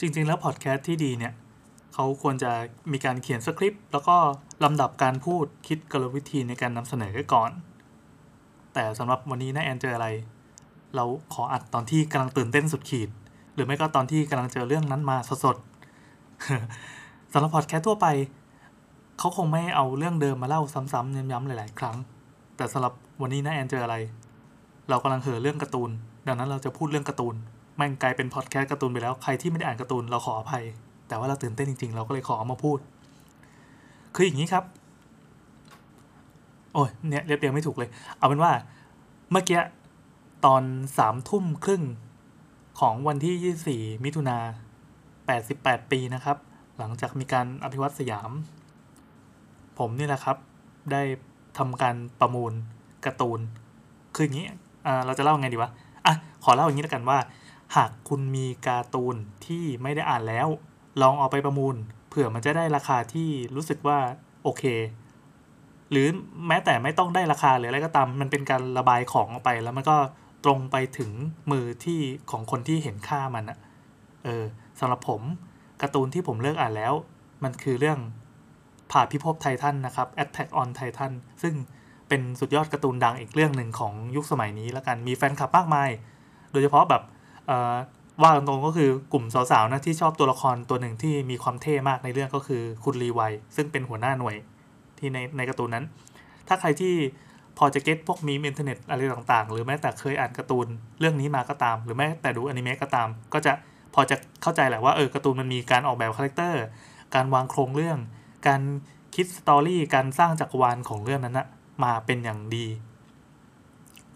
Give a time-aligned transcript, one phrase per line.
[0.00, 1.32] จริง ๆ แล้วพอดแคสต์ที่ดีเนี่ย
[1.94, 2.52] เขาควรจะ
[2.92, 4.16] มีการเขียนสคริปต์แล้วก็
[4.64, 7.50] ลำดับการพูดคิดกลวิธีในการนำเสนอก่อน
[8.74, 10.08] แต่สำหรับวันนี้นะแอนเจออะไร
[10.96, 11.04] เรา
[11.34, 13.08] ขออัดตอนที่กำลังตื่นเต้นสุดขีด
[13.54, 18.06] หรือไม่ก็ตอนที่กำลังเจอเรื่องนั้นมาสดๆสำหรับพอดแคสต์ทั่วไป
[19.18, 20.62] เขาคงไม่เอาเรื่องเดิมมาเล่า
[20.92, 21.96] ซ้ำๆย้ำๆหลายๆ ครั้ง
[22.56, 23.96] แต่สำหรับวันนี้นะแอนเจออะไร
[24.88, 25.90] เรากำลังเห่อเรื่องการ์ตูน
[26.26, 27.34] ดังนั้นเราจะพูดเรื่องการ์ตูน
[27.80, 30.64] ม่งกลายเป็นพอดแคสต์การ์ตูนไปแล้วใครที่ไม่ได้อ่านการ์ตูนเราขออภัย
[31.08, 32.78] แต่ว่าเราตื่นเต้นจริงๆ เราก็เลยขอเอามาพูด
[34.14, 34.64] คืออย่างนี้ครับ
[36.74, 38.52] โอ้ยเนี่ยเรียบเรียงไม่ถูกเลย เอาเป็นว่า
[39.30, 39.60] เมื่อกี้
[40.44, 40.62] ตอน
[40.98, 41.82] สามทุ่มครึ่ง
[42.80, 44.38] ของวันที่ 24 มิถุนา
[45.14, 46.36] 88 ปีนะครับ
[46.78, 48.30] หลังจากมีการอภิวัตสยาม
[49.78, 50.36] ผมนี่แหละครับ
[50.92, 51.02] ได้
[51.58, 52.52] ทำการประมูล
[53.04, 53.40] การ์ตูน
[54.14, 54.46] คืออย่างนี้
[55.06, 55.70] เราจะเล่าไงดีวะ
[56.06, 57.18] อะ ขอเล่าอย่างนี้แล้วกันว่า
[57.76, 59.16] หากคุณมีการ์ตูน
[59.46, 60.48] ที่ไม่ได้อ่านแล้ว
[61.02, 61.76] ลองเอาไปประมูล
[62.08, 63.98] เผื่อมันจะได้ราคาที่รู้สึกว่า
[64.42, 64.64] โอเค
[65.90, 66.06] หรือ
[66.48, 69.96] แม้แต่ไม่ต้องได้ราคาหรืออะไรก็ตาม มันเป็นการระบายของออกไป แล้วมันก็
[70.44, 71.10] ตรงไปถึง
[71.50, 73.58] มือที่ของคนที่เห็นค่ามันอะ
[74.24, 74.44] เออ
[74.80, 75.22] สำหรับผม
[75.82, 76.92] การ์ตูนที่ผมเลิกอ่านแล้ว
[77.44, 77.98] มันคือเรื่อง
[78.90, 81.54] ผ่าพิภพไททันนะครับ Attack on Titan ซึ่ง
[82.08, 85.90] เป็นสุดยอดการ์ตูนดังอีกเรื่องหนึ่งของยุคสมัยนี้แล้วกันมีแฟนคลับมากมาย
[86.52, 87.02] โดยเฉพาะแบบ
[88.22, 93.20] ว่าตรงๆก็คือกลุ่มสาวๆนะที่ชอบตัวละครตัวหนึ่งที่มีความเท่มากในเรื่องก็คือคุณรีไว
[93.56, 94.36] ซึ่งเป็นหัวหน้าหน่วย
[94.98, 95.84] ที่ในในการ์ตูนนั้น
[96.48, 96.94] ถ้าใครที่
[97.58, 100.66] พอจะ get พวกมีมอินเทอร์เน็ตอะไรต่างๆ หรือแม้แต่เคยอ่านการ์ตูน
[101.00, 103.52] เรื่องนี้มาก็ตาม หรือแม้แต่ดูอนิเมะก็ตาม ก็จะ
[103.94, 106.62] พอจะเข้าใจแหละว่าเออการ์ตูนมันมีการออกแบบ character
[107.14, 107.98] การวางโครงเรื่อง
[108.46, 108.60] การ
[109.14, 111.46] คิด story การสร้างจักรวาลของเรื่องนั้นนะ
[111.84, 112.66] มาเป็นอย่างดี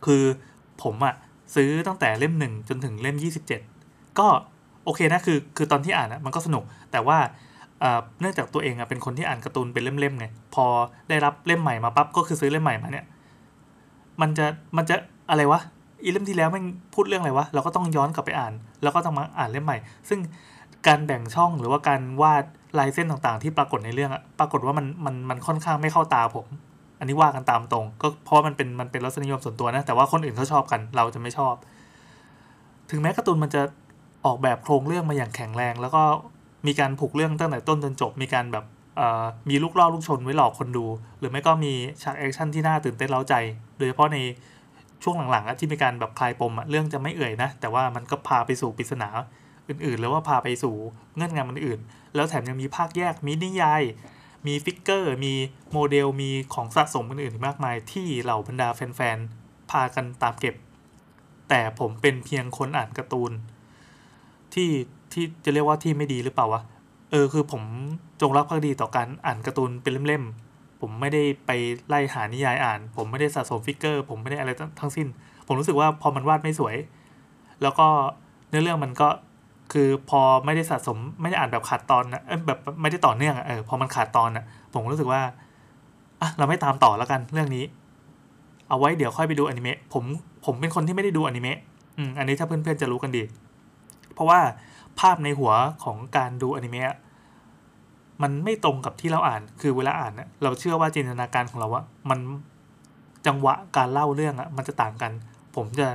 [0.05, 0.25] คือ
[0.83, 1.15] ผมอะ
[1.55, 3.17] ซื้อตั้งแต่เล่มหนึ่งจนถึงเล่ม
[3.67, 4.27] 27 ก็
[4.85, 7.19] โอเคนะคือคือตอนที่อ่านอะมันก็สนุก แต่ว่า
[8.21, 10.67] เนื่องจากตัวเองเป็นคนที่อ่านการ์ตูนเป็นเล่มๆไงพอ
[11.09, 13.07] ได้รับเล่มใหม่มาปั๊บก็คือซื้อเล่มใหม่มาเนี่ย
[14.21, 14.97] มันจะมันจะ
[15.31, 15.61] อะไรวะ
[16.03, 16.65] อีเล่มที่แล้วมัน
[16.95, 19.77] พูดเรื่องอะไรวะเราก็ต้องย้อนกลับไปอ่าน แล้วก็ต้องมาอ่านเล่มใหม่
[20.09, 20.21] ซึ่ง
[20.87, 22.45] การแบ่งช่องหรือว่าการวาด
[22.79, 26.47] ลายเส้นต่างๆ ที่ปรากฏในเรื่องอะปรากฏว่ามันมันมันค่อนข้างไม่เข้าตาผม
[27.05, 31.55] อันนี้ว่ากันตามตรง ก็เพราะมันเป็นมันเป็นรสนิยมส่วนตัวนะ แต่ว่าคนอื่นเขาชอบกันเราจะไม่ชอบ
[32.91, 33.63] ถึงแม้การ์ตูนมันจะ
[34.25, 36.03] ออกแบบโครงเรื่องมาอย่างแข็งแรง แล้วก็
[36.67, 38.65] มีการผูกเรื่องตั้งแต่ต้นจนจบ มีการแบบ
[39.51, 40.87] มีลูกล่อลูกชนไว้หลอกคนดู
[41.19, 41.73] หรือไม่ก็มี
[42.03, 43.35] ฉาก action ที่น่าตื่นเต้นเร้าใจ
[43.79, 44.19] โดยเฉพาะใน
[45.03, 49.09] ช่วงหลังๆที่มีการแบบคลายปมเรื่องจะไม่เอ่ยนะ แต่ว่ามันก็พาไปสู่ปริศนา
[49.69, 50.75] อื่นๆ แล้วว่าพาไปสู่
[51.17, 51.81] เงื่อนงำมันอื่น
[52.15, 53.83] แล้วแถมยังมีภาคแยกมีนิยาย
[54.47, 55.35] มี figure มี
[55.73, 60.55] โมเดล มีของสะสมอื่นๆมากมายที่เหล่าบรรดาแฟนๆ พากันตามเก็บ
[61.49, 63.33] แต่ผมเป็นเพียงคนอ่านการ์ตูน
[64.55, 64.71] ที่
[65.13, 66.63] ที่จะเรียกว่าที่ไม่ดีหรือเปล่าวะ
[67.11, 67.63] เออคือผม
[68.21, 71.51] จงรักภักดีต่อการอ่านการ์ตูนเป็นเล่มๆ ผมไม่ได้ไป
[71.89, 74.51] ไล่หานิยายอ่าน ผมไม่ได้สะสมฟิกเกอร์ ผมไม่ได้อะไร
[74.81, 75.07] ทั้งสิ้น
[75.47, 76.77] ผมรู้สึกว่าพอมันวาดไม่สวย
[77.63, 77.87] แล้วก็
[78.49, 79.09] เนื้อเรื่องมันก็
[79.73, 85.21] คือพอไม่ได้สะสมไม่ได้อ่านแบบขาดตอนนะแบบไม่ได้ต่อเนื่องอะเออพอมันขาดตอนอะผมรู้สึกว่า
[86.21, 87.65] อะเราไม่ตามต่อแล้วกันเรื่องนี้
[88.69, 90.05] เอาไว้เดี๋ยวค่อยไปดูอนิเมะผม
[90.45, 91.59] ผมเป็นคนที่ไม่ได้ดูอนิเมะ
[91.97, 93.23] อืมอันนี้ถ้าเพื่อนๆจะรู้กันดี
[94.15, 94.41] เพราะว่า
[95.01, 95.53] ภาพในหัว
[95.85, 96.95] ของการดูอนิเมะ
[98.23, 102.19] มันไม่ตรงกับที่เราอ่าน คือเวลาอ่านเนะเราเชื่อว่าจินตนาการของเราอะมัน
[103.27, 105.13] จังหวะการเล่าเรื่องอะมันจะต่างกัน
[105.57, 105.89] ผมจะ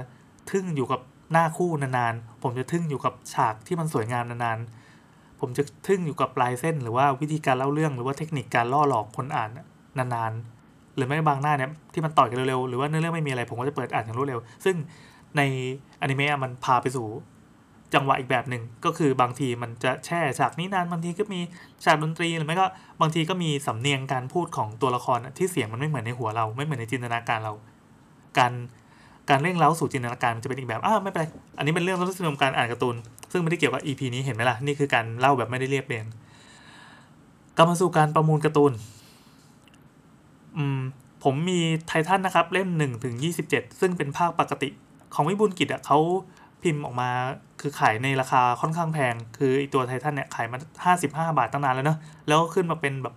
[0.49, 0.99] ทึ่งอยู่กับ
[1.31, 9.49] หน้าคู่นานๆ ผมจะทึ่งอยู่กับฉากที่มันสวยงามนานๆ ผมจะทึ่งอยู่กับลายเส้น หรือว่าวิธีการเล่าเรื่องหรือว่าเทคนิคการล่อหลอกคนอ่าน
[9.97, 14.75] นานๆ หรือไม่บางหน้าเนี่ยที่มันต่อยกันเร็วๆ หรือว่าเนื้อเรื่องไม่มีอะไร ผมก็จะเปิดอ่านอย่างรวดเร็ว ซึ่ง
[15.37, 15.41] ใน
[16.01, 17.07] อนิเมะมันพาไปสู่
[17.93, 21.39] จังหวะอีกแบบหนึ่งก็คือบางทีมันจะแช่ฉากนี้นานบางทีก็มี
[21.83, 22.67] ฉากดนตรีหรือไม่ก็
[23.01, 27.53] บางทีก็มีสำเนียงการพูดของตัวละครที่เสียงมันไม่เหมือนในหัวเรา ไม่เหมือนในจินตนาการเรา
[28.37, 28.53] การ
[29.29, 31.25] การเร่งเร้าสู่จินตนาการมันจะเป็นอีกแบบอ้าวไม่เป็นไร
[31.57, 32.95] อันนี้เป็นเรื่องรสนิยมการอ่านการ์ตูน
[33.31, 36.05] ซึ่งไม่ได้เกี่ยวกับ EP นี้เห็นไหมล่ะ นี่คือการเล่าแบบไม่ได้เรียบเรียง
[37.55, 38.73] กลับมาสู่การประมูลการ์ตูน
[40.57, 40.79] อืม
[41.23, 44.69] ผมมีไททันนะครับ เล่มหนึ่งถึงยี่สิบเจ็ดซึ่งเป็นภาคปกติ
[45.13, 45.97] ของวิบูลกิจอะเขา
[46.61, 47.09] พิมพ์ออกมา
[47.61, 53.15] คือขายในราคาค่อนข้างแพง คือไอตัวไททันเนี่ยขายมาห้าสิบห้าบาทตั้งนานแล้วเนาะแล้วก็ขึ้นมาเป็นแบบ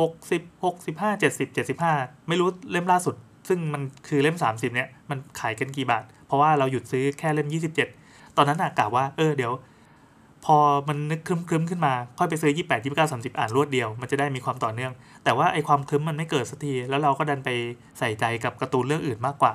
[0.00, 1.92] หกสิบหกสิบห้าเจ็ดสิบเจ็ดสิบห้า
[2.28, 3.14] ไม่รู้เล่มล่าสุด
[3.50, 7.48] ซึ่งมันคือเล่ม 30เนี่ยมันขายกันกี่บาท เพราะว่าเราหยุดซื้อแค่เล่ม
[7.92, 9.52] 27 ตอนนั้นอากาว่าเออเดี๋ยว
[10.44, 10.56] พอ
[10.88, 14.92] มันนึกครึ้มๆขึ้นมา ค่อยไปซื้อ 28 29 30 อ่านรวดเดียว มันจะได้มีความต่อเนื่อง
[15.24, 17.50] แต่ว่าไอความครึ้มมันไม่เกิดสักที แล้วเราก็ดันไป
[17.98, 19.52] ใส่ใจกับการ์ตูนเรื่องอื่นมากกว่า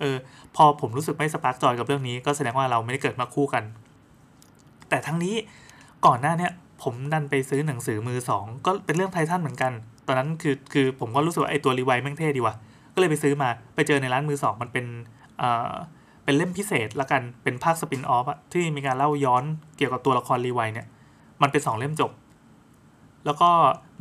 [0.00, 0.16] เออ
[0.56, 3.64] พอผมรู้สึกไม่ spark joy กับเรื่องนี้ ก็แสดงว่าเราไม่ได้เกิดมาคู่กัน
[4.88, 5.34] แต่ทั้งนี้
[6.06, 9.72] ก่อนหน้าเนี้ยผมดันไปซื้อหนังสือมือสองก็เป็นเรื่องไททันเหมือนกัน
[10.06, 12.54] ตอนนั้นคือคือผมก็รู้สึกว่าไอตัวรีไวแม่งเท่ดีว่ะ
[12.98, 14.86] ก็เลยไปซื้อมาไปเจอในร้านมือสองมันเป็น
[15.38, 15.72] เอ่อ
[16.24, 19.44] เป็นเล่มพิเศษละกันเป็นภาค spin-off อะที่มีการเล่าย้อน
[19.76, 20.86] เกี่ยวกับตัวละครรีไวเนี่ย
[21.42, 22.12] มันเป็นสองเล่มจบ
[23.26, 23.48] แล้วก็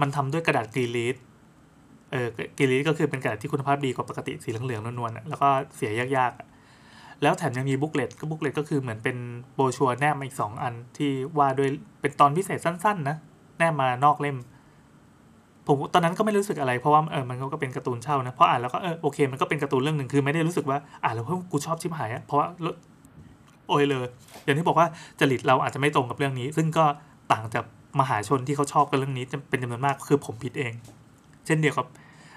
[0.01, 1.15] มันทำด้วยกระดาษ green read
[2.11, 2.27] เออ
[2.57, 9.17] green read ก็คือเป็นกระดาษที่คุณภาพดีกว่าปกติสีเหลืองๆนวลๆแล้วก็เสียยากๆ แล้วแถมยังมี booklet ก็ booklet ก็คือเหมือนเป็น
[9.55, 11.69] โบชัวแนบมาอีกสองอันที่ว่าด้วย
[12.01, 13.17] เป็นตอนพิเศษสั้นๆนะ
[13.57, 14.37] แนบมานอกเล่ม
[15.67, 22.47] ผมตอนนั้นก็ไม่รู้สึกอะไรเพราะว่าเออมันก็เป็นการ์ตูนเช่านะเพราะอ่านแล้วก็เออโอเคมันก็เป็นการ์ตูนเรื่องหนึ่งคือไม่ได้รู้สึกว่าอ่านแล้วเฮ้ยกูชอบชิบหายอะเพราะว่า
[23.67, 24.05] โอ้ยเลย
[24.43, 24.87] อย่างที่บอกว่า
[25.19, 26.85] จริตเราอาจจะไม่ตรงกับเรื่องนี้ ซึ่งก็
[27.31, 27.65] ต่างจาก
[27.99, 30.73] มหาชนที่เขาชอบกันเรื่องนี้เป็นจำนวนมากคือผมผิดเอง
[31.45, 31.87] เช่นเดียวกับ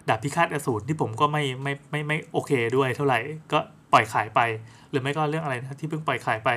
[0.09, 3.19] ดาบพิฆาตอสูรที่ผมก็ไม่ไม่ไม่ไม่โอเคด้วยเท่าไหร่
[3.53, 3.59] ก็
[3.93, 4.41] ปล่อยขายไป
[4.91, 6.51] หรือไม่ก็เรื่องอะไรนะที่เพิ่งปล่อยขายไป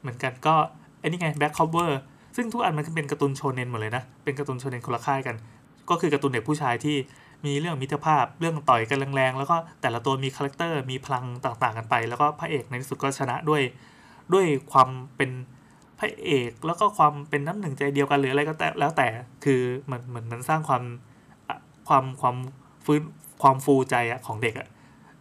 [0.00, 0.54] เหมือนกันก็
[1.00, 2.00] ไอ้นี่ไงแบ็คคอเวอร์
[2.36, 5.36] ซึ่งทุกอันมันเป็นการ์ตูนโชเนนหมดเลยนะ เป็นการ์ตูนโชเนนคนละค่ายกัน
[5.90, 6.96] ก็คือการ์ตูนเด็กผู้ชายที่
[7.46, 13.62] มีเรื่องมิตรภาพเรื่องต่อยกันแรงๆ แล้วก็แต่ละตัวมี character มีพลังต่างๆ กันไป แล้วก็พระเอกในที่สุดก็ชนะด้วย
[14.32, 15.30] ด้วยความเป็น
[15.98, 19.08] พระเอกแล้วก็ความเป็นน้ำหนึ่งใจเดียวกันหรืออะไรก็แต่แล้วแต่
[19.44, 20.82] คือเหมันเหมือนมันสร้างความ
[21.88, 22.36] ความความ
[22.84, 23.00] ฟื้น
[23.42, 24.68] ความฟูใจอะของเด็กอะ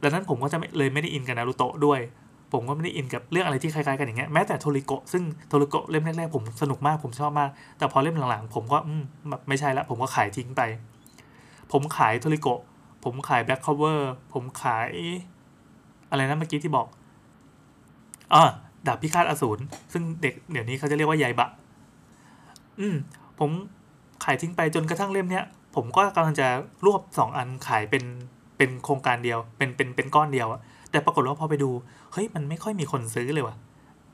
[0.01, 1.99] ดังนั้นผมก็จะเลยไม่ได้อินกับนารูโตะด้วย
[2.53, 10.61] ผมก็ไม่ได้อินกับเรื่องอะไรที่คล้ายๆกันอย่างเงี้ยแม้แต่โทริโกะซึ่งโทริโกะเล่มแรกๆผมสนุกมากผมชอบมาก แต่พอเล่มหลังๆ ผมก็อืมแบบไม่ใช่ละผมก็ขายทิ้งไป
[11.71, 12.59] ผมขายโทริโกะ
[13.03, 14.89] ผมขายแบ็คคอเวอร์ผมขาย
[16.09, 16.87] อะไรนะเมื่อกี้ที่บอก
[18.33, 18.43] อ่า
[18.87, 19.61] ดาบพิฆาตอสูร
[19.93, 21.49] ซึ่งเด็กเดี๋ยวนี้เขาจะเรียกว่ายายบะ
[22.79, 22.95] อืม
[23.39, 23.49] ผม
[24.23, 25.45] ขายทิ้งไปจนกระทั่งเล่มเนี้ย
[25.75, 26.47] ผมก็กำลังจะ
[26.85, 28.03] รวบสองอันขายเป็น
[28.57, 31.69] เป็นโครงการเดียว เป็นเป็นเป็นก้อนเดียวอะ แต่ปรากฏว่าพอไปดู
[32.13, 33.55] เฮ้ย มันไม่ค่อยมีคนซื้อเลยว่ะ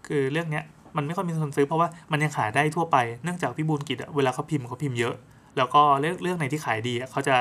[0.07, 0.63] คือเรื่องเนี้ย
[0.97, 5.15] มันไม่ค่อยมีคนซื้อเพราะว่ามันยังขายได้ทั่วไป เนื่องจากพี่บูลกิจอะเวลาเขาพิมพ์เขาพิมพ์เยอะ
[5.57, 7.35] แล้วก็เรื่องเรื่องไหนที่ขายดีอะเขาจะ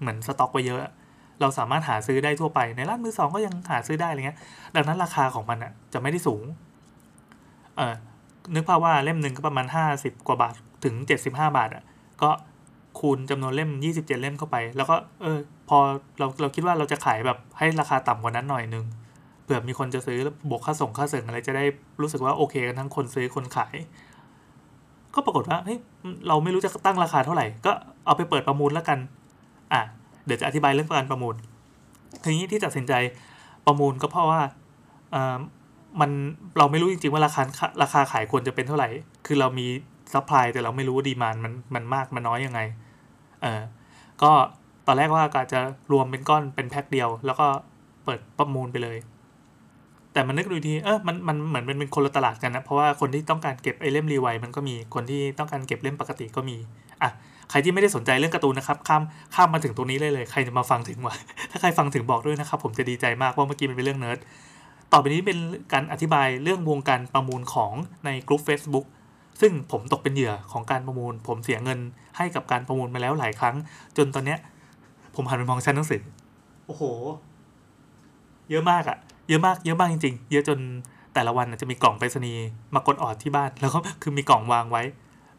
[0.00, 0.80] เหมือนสต็อกไว้เยอะ
[1.40, 4.38] เราสามารถหาซื้อได้ทั่วไป ในร้านมือสองก็ยังหาซื้อได้อะไรเงี้ย
[4.74, 6.42] ดังนั้นราคาของมันอะจะไม่ได้สูง
[7.76, 7.94] เออ
[8.54, 11.82] นึกภาพว่าเล่มหนึ่งก็ประมาณห้าสิบกว่าบาทถึงเจ็ดสิบห้าบาทอะ
[12.22, 12.30] ก็
[13.00, 15.78] คูณจำนวนเล่ม 27 เล่มเข้าไป แล้วก็เออ พอ
[16.18, 18.84] เราเราคิดว่าเราจะขายแบบให้ราคาต่ำกว่านั้นหน่อยนึง
[19.42, 20.18] เผื่อมีคนจะซื้อ
[20.50, 21.64] บวกค่าส่งค่าเสริมอะไรจะได้
[22.00, 23.74] รู้สึกว่าโอเคกันทั้งคนซื้อคนขาย
[25.14, 25.78] ก็ปรากฏว่าเฮ้ย
[26.28, 27.72] เราไม่รู้จะตั้งราคาเท่าไหร่ ก็
[28.06, 28.98] เอาไปเปิดประมูลแล้วกัน
[29.72, 29.82] อะ
[30.26, 31.34] เดี๋ยวจะอธิบายเรื่องการประมูล
[32.22, 32.92] ทีนี้ที่ตัดสินใจ
[33.66, 34.40] ประมูลก็เพราะว่า
[35.14, 35.36] อ่า
[36.00, 36.10] มัน
[36.58, 37.42] เราไม่รู้จริงๆว่าราคา
[37.82, 38.88] ราคาขายควรจะเป็นเท่าไหร่
[39.26, 39.66] คือเรามี
[40.12, 42.60] supply แต่เราไม่รู้ว่า demand มันมันมากมันน้อยยังไง
[43.42, 43.62] เออ
[44.22, 44.30] ก็
[44.86, 45.60] ตอนแรกว่าก็จะ
[45.92, 47.46] รวมเป็นก้อนเป็นแพ็คเดียว แล้วก็
[48.04, 48.98] เปิดประมูลไปเลย
[50.12, 56.56] แต่มันนึกดูทีเออมันมันเหมือนเป็นเป็นคนละตลาดกันนะเพราะว่าคนที่ต้องการเก็บไอเล่มรีไวมันก็มีคนที่ต้องการเก็บเล่มปกติก็มี
[57.02, 57.10] อะ
[57.50, 59.02] ใครที่ไม่ได้สนใจเรื่องการ์ตูนนะครับข้าม
[59.34, 61.14] ข้ามมาถึงตรงนี้เลยเลยใครจะมาฟังถึงวะ
[61.50, 64.18] ถ้าใครฟังถึงบอกด้วยนะครับ ผมจะดีใจมากเพราะเมื่อกี้มันเป็นเรื่องเนิร์ด
[64.92, 65.38] ต่อไปนี้เป็น
[65.72, 67.72] การอธิบายเรื่องวงการประมูลของ
[68.04, 68.86] ในกลุ่ม Facebook
[69.40, 71.80] ซึ่งผมตกเป็นเหยื่อของการประมูล ผมเสียเงิน
[72.16, 73.54] ให้กับการประมูลมาแล้วหลายครั้ง
[73.96, 74.38] จนตอนเนี้ย
[75.14, 76.02] ผมหันไปมองชั้นหนังสือ
[76.66, 76.82] โอ้โห
[78.50, 78.98] เยอะมากอะ
[79.28, 80.58] เยอะมาก เยอะมากจริง ๆ เยอะจน
[81.14, 82.44] แต่ละวันจะมีกล่องไปรษณีย์
[82.74, 84.82] มากดออดที่บ้าน แล้วก็คือมีกล่องวางไว้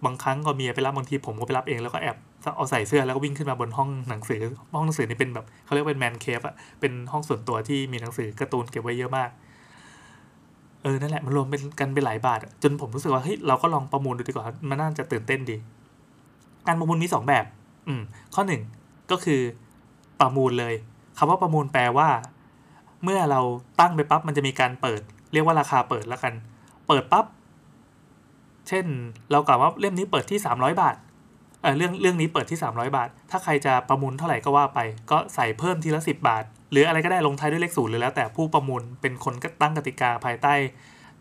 [0.05, 2.17] บางครั้งก็เมียไปรับบางทีผมก็ไปรับเองแล้วก็แอบ
[2.55, 4.41] เอาใส่เสื้อแล้วก็วิ่งขึ้นมาบนห้องหนังสือ
[4.74, 9.29] ห้องหนังสือนี่เป็นแบบเขาเรียกเป็นแมนเคฟอะเป็นห้องส่วนตัวที่มีหนังสือการ์ตูนเก็บไว้เยอะมาก
[10.83, 15.57] เออ นั่นแหละ มันรวมเป็นกันไปหลายบาท จนผมรู้สึกว่าเฮ้ยเราก็ลองประมูลดูดีกว่า มันน่าจะตื่นเต้นดี
[16.67, 17.46] การประมูลมีสองแบบ
[17.88, 18.01] อืม
[18.34, 18.62] ข้อหนึ่ง
[19.12, 19.41] ก็คือ
[20.20, 20.74] ประมูลเลย
[21.17, 22.10] คำว่าประมูลแปลว่า
[23.03, 23.41] เมื่อเรา
[23.79, 25.01] ตั้งไปปั๊บมันจะมีการเปิด
[25.34, 26.34] เรียกว่าราคาเปิดแล้วกัน
[26.88, 27.25] เปิดปั๊บ
[28.67, 28.86] เช่น
[29.32, 30.96] เรากล่าวว่าเล่มนี้เปิดที่ 300 บาท
[31.62, 34.79] เออเรื่องเรื่องนี้เปิดที่ 300 บาท ถ้าใครจะประมูลเท่าไหร่ก็ว่าไป
[35.12, 40.53] ก็ใส่เพิ่มทีละ 10 บาท หรืออะไรก็ได้ลงท้ายด้วยเลขศูนย์หรือแล้ว แต่ผู้ประมูลเป็นคนก็ตั้งกติกาภายใต้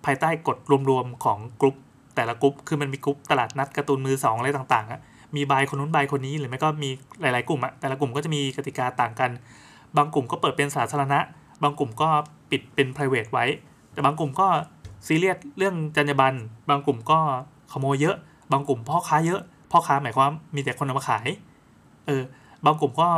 [0.04, 0.58] ภายใต้กฎ
[0.90, 1.76] รวมๆของกลุ่ม
[2.16, 5.00] แต่ละกลุ่มคือมันมีกลุ่มตลาดนัดการ์ตูนมือสองอะไรต่างๆอะ
[5.36, 9.30] มีบายคนนู้นบายคนนี้หรือไม่ก็มีหลาย ๆ กลุ่มอะแต่ละกลุ่มก็จะมีกติกาต่างกัน
[9.96, 11.18] บางกลุ่มก็เปิดเป็นสาธารณะ
[11.62, 12.08] บางกลุ่มก็
[12.50, 13.44] ปิดเป็น p r i v a t ไว้
[13.92, 14.46] แต่บางกลุ่มก็
[15.06, 16.36] ซีเรียสเรื่องจรรยาบรรณ
[16.70, 17.18] บางกลุ่มก็
[17.72, 18.16] ขโมยเยอะ
[18.52, 21.28] บางกลุ่มพ่อค้าเยอะ พ่อค้าหมายความมีแต่คนเอามาขาย
[22.06, 22.22] เออ
[22.64, 23.08] บางกลุ่มก็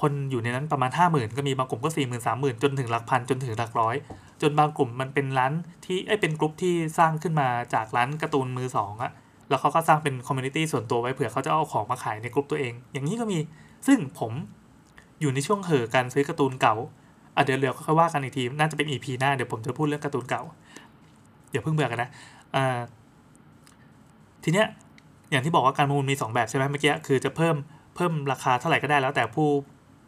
[0.00, 3.96] คนอยู่ในนั้นประมาณห้าหมื่นก็มีบางกลุ่มก็สี่หมื่นสามหมื่นจนถึงหลักพันจนถึงหลักร้อย
[4.42, 5.52] จนบางกลุ่มมันเป็นร้าน
[5.84, 9.12] ที่เอ้ยเป็นกลุ่มที่สร้างขึ้นมาจากร้านการ์ตูนมือสองอะ
[9.48, 13.38] แล้วเขาก็สร้างเป็น community ส่วนตัวไว้เผื่อเขาจะเอาของมาขายในกลุ่มตัวเอง อย่างนี้ก็มี
[13.86, 14.32] ซึ่งผม
[15.20, 16.74] อยู่ในช่วงเห่อการซื้อการ์ตูนเก่า
[17.36, 20.42] อะเดี๋ยวเดี๋ยวค่อยว่ากันอีกที น่าจะเป็น EP หน้า เดี๋ยวผมจะพูดเรื่องการ์ตูนเก่า
[21.50, 22.10] เดี๋ยวเพิ่งเบื่อกันนะ
[22.54, 22.78] อ่า
[24.44, 24.66] ทีเนี้ย
[25.30, 27.56] อย่างที่บอกว่าการประมูลมี 2 แบบใช่ไหมเมื่อกี้คือจะเพิ่ม
[27.94, 29.48] เพิ่มราคาเท่าไหร่ก็ได้แล้วแต่ผู้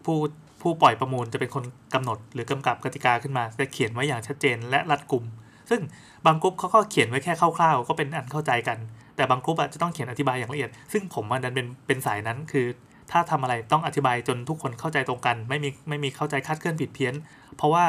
[0.05, 0.17] ผู้
[0.63, 1.65] ผู้ปล่อยประมูลจะเป็นคน
[1.95, 5.25] กำหนด หรือกำกับกติกาขึ้นมาจะเขียนไว้อย่างชัดเจนและรัดกุม
[5.71, 5.81] ซึ่ง
[6.27, 8.79] บางกลุ่มเขาก็เขียนไว้แค่คร่าวๆ ก็เป็นอันเข้าใจกัน
[9.19, 12.67] แต่บางกลุ่มจะต้องเขียนอธิบายอย่างละเอียด ซึ่งผมมันดันเป็นเป็นสายนั้นคือ
[13.11, 17.15] ถ้าทำอะไรต้องอธิบายจนทุกคนเข้าใจตรงกัน ไม่มีไม่มีเข้าใจคาดเคลื่อนผิดเพี้ยน
[17.57, 17.85] เพราะว่า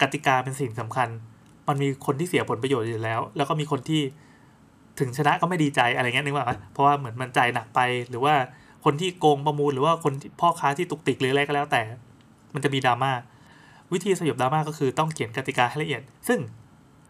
[0.00, 1.08] กติกาเป็นสิ่งสำคัญ
[1.68, 4.02] มันมีคนที่เสียผลประโยชน์อยู่แล้ว แล้วก็มีคนที่
[5.00, 8.34] ถึงชนะก็ไม่ดีใจอะไรเงี้ยนึกว่าเพราะว่าเหมือนมันใจหนักไปหรือว่า
[8.84, 11.82] คนที่โกงประมูลหรือว่าคนพ่อค้าที่ตุกติกหรืออะไรก็แล้วแต่
[12.54, 13.12] มันจะมีดราม่า
[13.92, 16.38] วิธีสยบดราม่าก็คือต้องเขียนกติกาให้ละเอียด ซึ่ง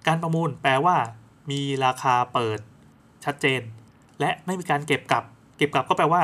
[0.06, 0.96] การประมูลแปลว่า
[1.50, 2.58] มีราคาเปิด
[3.26, 3.61] ชัดเจน
[4.21, 5.25] และไม่มีการเก็บกลับ
[5.56, 6.23] เก็บกลับก็แปลว่า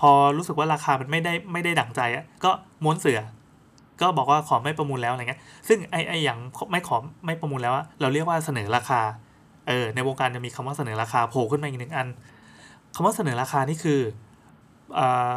[0.00, 2.50] พอรู้สึกว่าราคามันไม่ได้ไม่ได้ดั่งใจอะก็
[2.84, 3.20] ม้วนเสือ
[4.00, 6.38] ก็บอกว่าขอไม่ประมูลแล้วอะไรเงี้ยซึ่งไอ้ไอ้อย่าง
[6.70, 9.00] ไม่ขอไม่ประมูลแล้วอะเราเรียกว่าเสนอราคา
[9.68, 12.08] เออในวงการจะมีคำว่าเสนอราคาโผล่ขึ้นมาอีกหนึ่งอัน
[12.94, 14.00] คำว่าเสนอราคานี่คือ
[14.98, 15.32] อ่า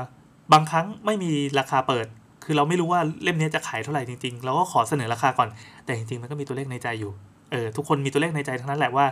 [0.54, 2.08] บางครั้งไม่มีราคาเปิด
[2.44, 5.50] คือเราไม่รู้ว่าเล่มนี้จะขายเท่าไหร่จริงๆ เราก็ขอเสนอราคาก่อน
[5.86, 7.12] แต่จริงๆ มันก็มีตัวเลขในใจอยู่
[7.52, 9.06] เออทุกคนมีตัวเลขในใจทั้งนั้นแหละว่า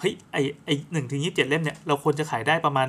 [0.00, 2.88] เฮ้ยไอไอหนึ่งถึงยี่สิบเจ็ดเล่มเนี่ยเราควรจะขายได้ประมาณ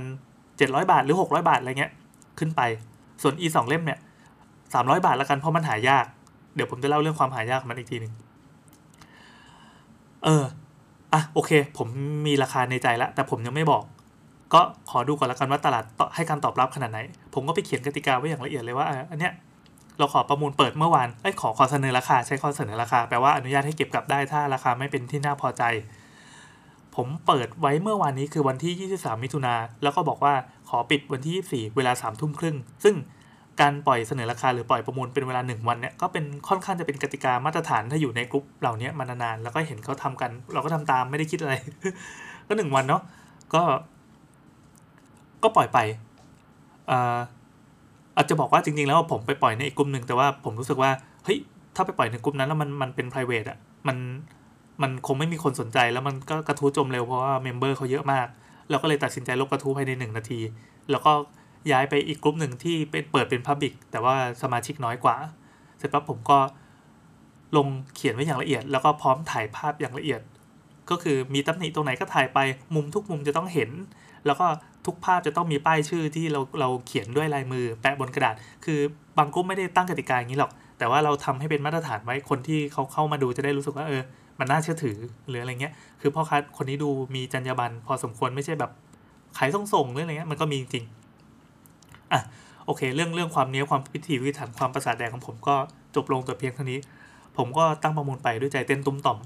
[0.58, 1.92] เจ็ดร้อยบาทหรือหกร้อยบาทอะไรเงี้ย
[2.40, 2.62] ขึ้นไป
[3.22, 4.00] ส่วนอีสองเล่มเนี่ย
[4.74, 6.06] สามร้อยบาทละกันเพราะมันหายาก
[6.56, 8.14] เดี๋ยวผมจะเล่าเรื่องความหายากมันอีกทีหนึ่ง
[10.24, 10.44] เออ
[11.14, 11.88] อะโอเค ผม
[12.28, 13.84] มีราคาในใจล้วแต่ผมยังไม่บอก
[14.54, 15.84] ก็ขอดูก่อนละกันว่าตลาด
[16.16, 17.00] ให้การตอบรับขนาดไหน
[17.34, 19.34] ผมก็ไปเขียนกติกาไว้อย่างละเอียดเลยว่าอันเนี้ย
[20.00, 25.64] เราขอประมูลเปิดเมื่อวานไอ้ขอขอเสนอราคา ใช้ข้อเสนอราคาแปลว่าอนุญาตให้เก็บกลับได้ถ้าราคาไม่เป็นที่น่าพอใจ
[26.96, 30.34] ผมเปิดไว้เมื่อวานนี้คือวันที่ 23 มิถุนาแล้วก็บอกว่า
[30.70, 32.96] ขอปิดวันที่ 24 เวลา3ทุ่มครึ่ง ซึ่ง
[33.62, 41.54] การปล่อยเสนอราคาหรือปล่อยประมูลเป็นเวลา 1 วันเนี่ยก็เป็นค่อนข้างจะเป็นกติกามาตรฐานถ้าอยู่ในกลุ่มเหล่านี้มานานๆแล้วก็เห็นเขาทำกัน เราก็ทำตามไม่ได้คิดอะไร
[42.48, 43.02] ก็หนึ่งวันเนาะ
[43.54, 43.62] ก็
[45.44, 45.78] ก็ปล่อยไป
[46.90, 47.18] อ่า
[48.18, 50.92] อาจจะบอกว่าจริงๆ แล้วผมไปปล่อยในอีกกลุ่มหนึ่งแต่ว่าผมรู้สึกว่า
[51.24, 51.38] เฮ้ย
[51.76, 53.58] ถ้าไปปล่อยในกลุ่มนั้นแล้วมันมันเป็น private อะ
[53.88, 53.98] มัน
[54.82, 58.28] มันคงไม่มีคนสนใจแล้วมันก็กระทู้จมเร็วเพราะว่าเมมเบอร์เขาเยอะมาก
[58.70, 60.40] เราก็เลยตัดสินใจลบกระทู้ภายในหนึ่งนาที
[60.92, 61.12] แล้วก็
[61.72, 65.16] ย้ายไปอีกกลุ่มหนึ่งที่เป็นเปิดเป็นพับบิกแต่ว่าสมาชิกน้อยกว่า
[65.78, 66.38] เสร็จปั๊บผมก็
[67.58, 70.22] ลงเขียนไว้อย่างละเอียด แล้วก็พร้อมถ่ายภาพอย่างละเอียด
[70.90, 72.40] ก็คือมีตำหนิตรงไหนก็ถ่ายไป
[72.76, 73.70] มุมทุกมุมจะต้องเห็น
[74.26, 74.46] แล้วก็
[74.86, 78.36] ทุกภาพจะต้องมีป้ายชื่อที่เราเราเขียนด้วยลายมือแปะบนกระดาษ
[78.66, 78.80] คือ
[79.18, 84.02] บางกลุ่มไม่ได้ตั้งกติกาอย่างนี้หรอก แต่ว่าเราทำให้เป็นมาตรฐานไว้คนที่เขาเข้ามาดูจะได้รู้สึกว่าเออ
[84.42, 88.72] มันน่าเชื่อถือหรืออะไรเงี้ย คือพ่อค้าคนนี้ดูมีจรรยาบรรณพอสมควรไม่ใช่แบบ
[89.38, 90.86] ขายส่งส่งหรืออะไรเงี้ยมันก็มีจริง
[92.12, 92.22] อะ
[92.66, 95.56] โอเค เรื่องเรื่องความเนี้ยความพิถีพิถันความประสาทแดงของผมก็
[95.96, 96.80] จบลงแต่เพียงเท่านี้
[97.38, 99.18] ผมก็ตั้งประมูลไปด้วยใจเต้นตุ้มต่อม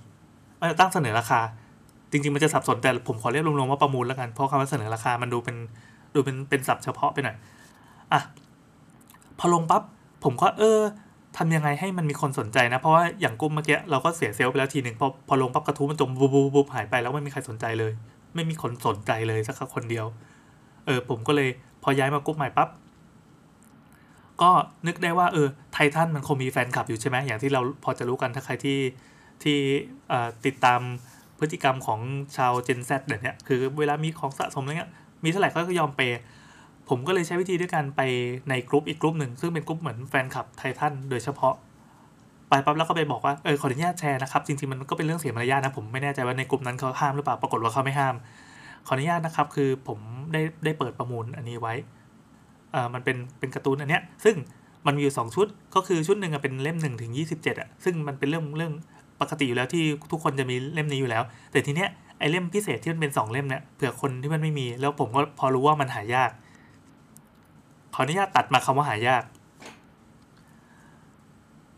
[0.80, 1.40] ตั้งเสนอราคา
[2.12, 5.56] จริง ๆ มันจะสับสนแต่ผมขอเรียกรวมๆว่าประมูลแล้วกันเพราะคำว่าเสนอราคามันดูเป็น
[6.16, 7.36] ดูเป็นเป็นศัพท์เฉพาะไปหน่อย
[8.14, 8.22] อะ
[9.40, 9.82] พอลงปั๊บ
[10.24, 10.80] ผมก็เออ
[11.38, 17.92] ทำยังไงให้มันมีคนสนใจนะ เพราะว่าอย่างกุ้มเมื่อกี้เราก็เสียเซลล์ไปแล้วทีหนึ่งพอพอลงปั๊บกระทู้มันจมบูบบูบหายไปแล้วไม่มีใครสนใจเลย
[18.36, 20.06] ไม่มีคนสนใจเลยสักคนเดียว
[20.86, 21.50] เออผมก็เลย
[21.84, 22.70] พอย้ายมากรุ๊ปใหม่ปั๊บ
[24.42, 24.52] ก็
[24.88, 28.80] นึกได้ว่าเออไททันมันคงมีแฟนคลับอยู่ใช่ไหมอย่างที่เราพอจะรู้กันถ้าใครที่
[29.44, 29.58] ที่
[30.46, 30.82] ติดตาม
[31.40, 32.00] พฤติกรรมของ
[32.38, 34.92] ชาว Gen Z เนี่ยคือเวลามีของสะสมอะไรเงี้ย
[35.24, 36.20] มีเท่าไหร่ก็ยอมเปย์
[36.90, 38.02] ผมก็เลยใช้วิธีด้วยการไป
[38.50, 41.54] ในกลุ่มอีกกลุ่มหนึ่ง ซึ่งเป็นกลุ่มเหมือนแฟนคลับไททันโดยเฉพาะ
[42.50, 48.16] ไปปั๊บแล้วก็ไปบอกว่าเออขออนุญาตแชร์นะครับ จริงๆมันก็เป็นเรื่องเสียมารยาทนะผมไม่แน่ใจว่าในกลุ่มนั้นเขาห้ามหรือเปล่าปรากฏว่าเขาไม่ห้าม
[48.88, 50.00] ขออนุญาตนะครับคือผม
[50.34, 51.74] ได้ได้เปิดประมูลอันนี้ไว้
[52.76, 54.36] อ่ามันเป็นเป็นการ์ตูนอันเนี้ยซึ่ง
[54.86, 58.74] มันมีอยู่สองชุดก็คือชุดหนึ่งเป็นเล่มหนึ่งถึงยี่สิบเจ็ดอะซึ่งมันเป็นเรื่องเรื่อง
[59.22, 61.90] ปกติอยู่แล้วที่ทุกคนจะมีเล่มนี้อยู่แล้ว แต่ทีเนี้ย
[62.20, 66.32] ไอเล่มพิเศษที่มันเป็นสองเล่มเนี่ยเผื่อคนที่มันไม่มี แล้วผมก็พอรู้ว่ามันหายาก
[67.98, 69.24] ขออนุญาตตัดมาคำว่าหายาก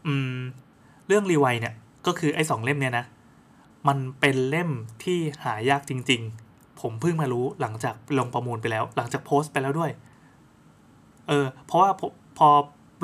[0.08, 0.40] อืม
[1.08, 1.74] เรื่องรีไวเนี่ย
[2.08, 3.06] ก็คือไอ้สองเล่มเนี่ยนะ
[3.88, 4.70] มันเป็นเล่ม
[5.04, 6.22] ที่หายากจริง
[6.52, 9.92] ๆ ผมเพิ่งมารู้หลังจากลงประมูลไปแล้ว หลังจากโพสต์ไปแล้วด้วย
[11.28, 11.90] เออ เพราะว่า
[12.38, 12.48] พอ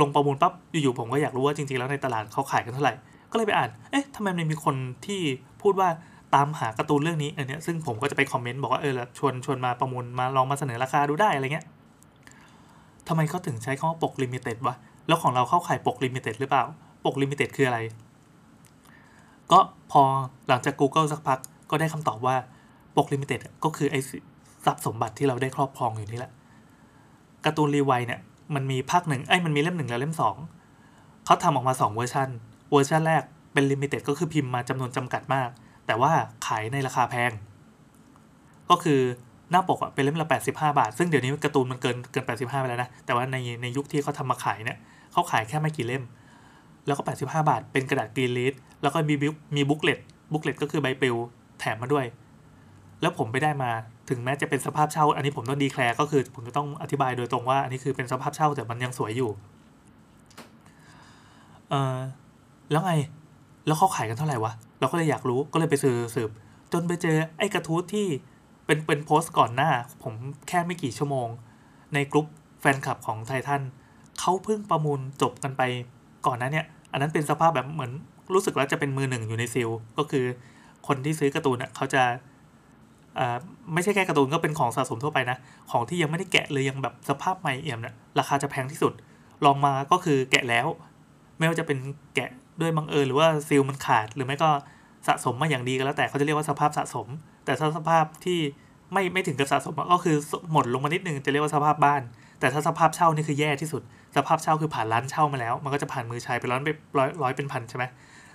[0.02, 2.94] ลงประมูลปั๊บ อยู่ๆผมก็อยากรู้ว่าจริง ๆ แล้วในตลาดเขาขายกันเท่าไหร่
[3.32, 5.22] ก็เลยไปอ่าน เอ๊ะทำไมมันมีคนที่
[5.62, 5.90] พูดว่า
[6.36, 11.66] ตามหาการ์ตูนเรื่องนี้อันเนี้ยซึ่งผมก็จะไป comment บอกว่าเออชวนชวนมาประมูลมาลองมาเสนอราคาดูได้อะไรเงี้ย
[13.08, 14.76] ทำไมเขาถึงใช้คำว่าปก limited วะ
[15.08, 16.64] แล้วของเราเข้าขายปก limited หรือเปล่า
[17.06, 17.80] ปก limited คืออะไร
[19.52, 19.60] ก็
[19.92, 20.02] พอ
[20.48, 22.36] หลังจาก Google สักพักก็ได้คำตอบว่า
[22.98, 24.00] ปก limited ก็คือไอ้
[24.66, 26.32] ทรัพย์สมบัติที่เราได้ครอบครองอยู่นี่แหละ
[27.46, 28.20] การ์ตูนรีไวเนี่ย
[28.56, 30.36] มันมีภาคหนึ่งไอ้มันมีเล่มหนึ่งแล้วเล่มสอง
[31.26, 32.30] เขาทำออกมา 2 version
[32.72, 35.50] version แรกเป็น limited ก็คือพิมพ์มาจำนวนจำกัดมาก
[35.86, 36.12] แต่ว่า
[36.46, 37.32] ขายในราคาแพง
[38.70, 39.02] ก็คือ
[39.54, 44.78] หน้าปกอะเป็นเล่มละ 85 บาท ซึ่งเดี๋ยวนี้การ์ตูนมันเกินเกิน 85 ไปแล้วนะ แต่ว่าในในยุคที่เขาทำมาขายเนี่ย
[45.12, 46.04] เขาขายแค่ไม่กี่เล่ม
[46.86, 50.00] แล้วก็ 85 บาท เป็นกระดาษ green read แล้วก็มี book มี booklet
[50.32, 51.16] booklet ก็คือใบปลิว
[51.60, 52.06] แถมมาด้วย
[53.02, 53.72] แล้วผมไปได้มา
[54.10, 59.30] ถึงแม้จะเป็นสภาพเช่า อันนี้ผมต้อง declare ก็คือผมจะต้องอธิบายโดยตรงว่าอันนี้คือเป็นสภาพเช่าแต่มันยังสวยอยู่
[61.70, 61.98] เออ
[62.72, 62.94] แล้วไง
[63.68, 66.30] แล้วเขาขายกันเท่าไหร่วะเราก็เลยอยากรู้ก็เลยไปสืบสืบ
[66.74, 68.08] จนไปเจอไอ้กระทู้ที่
[68.74, 69.70] เป็นเป็นโพสต์ก่อนหน้า
[70.04, 70.14] ผม
[70.48, 71.28] แค่ไม่กี่ชั่วโมง
[71.94, 72.28] ในกลุ่ม
[72.62, 73.62] แฟนคลับของไททัน
[74.20, 75.62] เขาเพิ่งประมูลจบกันไป
[76.28, 77.92] ก่อนหน้าเนี่ย อันนั้นเป็นสภาพแบบเหมือน
[78.34, 80.26] รู้สึกว่าจะเป็นมือหนึ่งอยู่ในซิลก็คือ
[80.88, 82.04] คนที่ซื้อการ์ตูนอะเขาจะ
[83.74, 85.38] ไม่ใช่แค่การ์ตูนก็เป็นของสะสมทั่วไปนะ
[85.72, 88.94] ของที่ยังไม่ได้แกะเลยยังแบบสภาพใหม่เอี่ยมเนี่ยราคาจะแพงที่สุด
[89.46, 90.68] ลองมาก็คือแกะแล้ว
[91.38, 91.78] ไม่ว่าจะเป็น
[92.16, 92.30] แกะ
[92.62, 94.50] ด้วยบังเอิญหรือว่าซีลมันขาด หรือไม่ก็
[95.08, 97.08] สะสมมาอย่างดีก็แล้วแต่เขาจะเรียกว่าสภาพสะสม
[97.46, 98.40] แต่ถ้าสภาพที่
[98.94, 100.16] ไม่ไม่ถึงกับสะสมก็คือ
[100.52, 102.02] หมดลงมานิดนึงจะเรียกว่าสภาพบ้าน
[102.40, 103.82] แต่ถ้าสภาพเช่านี่คือแย่ที่สุด
[104.16, 107.86] สภาพเช่าคือผ่านร้านเช่ามาแล้ว มันก็จะผ่านมือชายไปร้อยไปร้อยร้อยเป็นพันใช่ไหม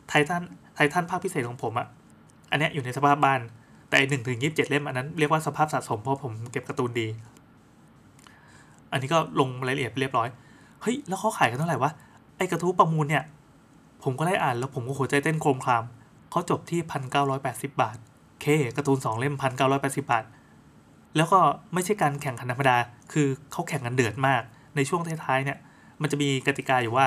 [0.08, 0.42] ไททัน
[0.74, 1.86] ไททันภาคพิเศษของผมอะ
[2.50, 3.40] อันเนี้ยอยู่ในสภาพบ้าน
[3.88, 7.06] แต่หนึ่งถึงยีิบเจ็ดเล่มอันนั้นเรียกว่าสภาพสะสมเพราะผมเก็บการ์ตูนดี
[8.92, 10.28] อันนี้ก็ลงรายละเอียดเรียบร้อย
[10.82, 11.90] เฮ้ยแล้วเขาขายกันเท่าไหร่วะ
[12.36, 13.24] ไอกระทู้ประมูลเนี่ย
[14.02, 15.84] ผมก็ได้อ่านแล้วผมก็หัวใจเต้นโครมคราม
[16.30, 17.96] เขาจบที่พันเก้าร้อยแปดสิบาท
[18.40, 18.44] เค
[18.76, 20.24] การ์ตูนสองเล่มพันเก้าร้อยแปดสิบาท
[21.18, 21.40] แล้วก็
[21.75, 22.76] ไม่ใช่การแข่งขันธรรมดา
[23.12, 24.42] คือเขาแข่งกันเดือดมาก
[24.76, 25.58] ในช่วงท้ายๆเนี่ย
[26.02, 27.06] มันจะมีกติกาอยู่ว่า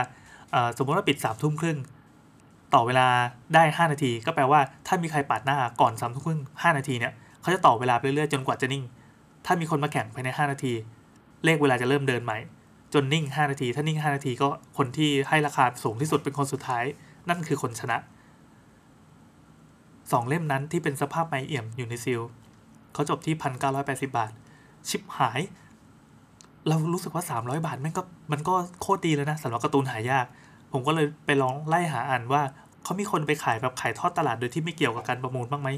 [0.77, 1.77] สมมติว่าปิดสามทุ่มครึ่ง
[2.73, 3.07] ต่อเวลา
[3.53, 8.83] ได้ 5 นาที ก็แปลว่าถ้ามีใครปาดหน้าก่อนสามทุ่มครึ่งห้านาทีเนี่ยเขาจะต่อเวลาไปเรื่อยๆจนกว่าจะนิ่ง
[9.45, 10.73] ถ้ามีคนมาแข่งภายใน 5 นาที
[11.45, 12.37] เลขเวลาจะเริ่มเดินใหม่
[12.93, 16.83] จนนิ่ง 5 นาที ถ้านิ่ง 5 นาทีก็คนที่ให้ราคาสูงที่สุดเป็นคนสุดท้าย
[17.29, 17.97] นั่นคือคนชนะ
[20.11, 22.21] สองเล่มนั้นที่เป็นสภาพไมเอี่ยมอยู่ในซิล
[22.93, 24.31] เขาจบที่พันเก้าร้อยแปดสิบาท
[24.89, 25.39] ชิปหาย
[26.67, 28.01] เรารู้สึกว่าสามร้อยบาทมันก็
[28.31, 30.25] มันก็โคตรดีแล้วนะสำหรับการ์ตูนหายาก
[30.71, 32.41] ผมก็เลยไปลองไล่หาอ่านว่า
[32.83, 35.69] เขามีคนไปขายแบบขายทอดตลาดโดยที่ไม่เกี่ยวกับการประมูลบ้างไหม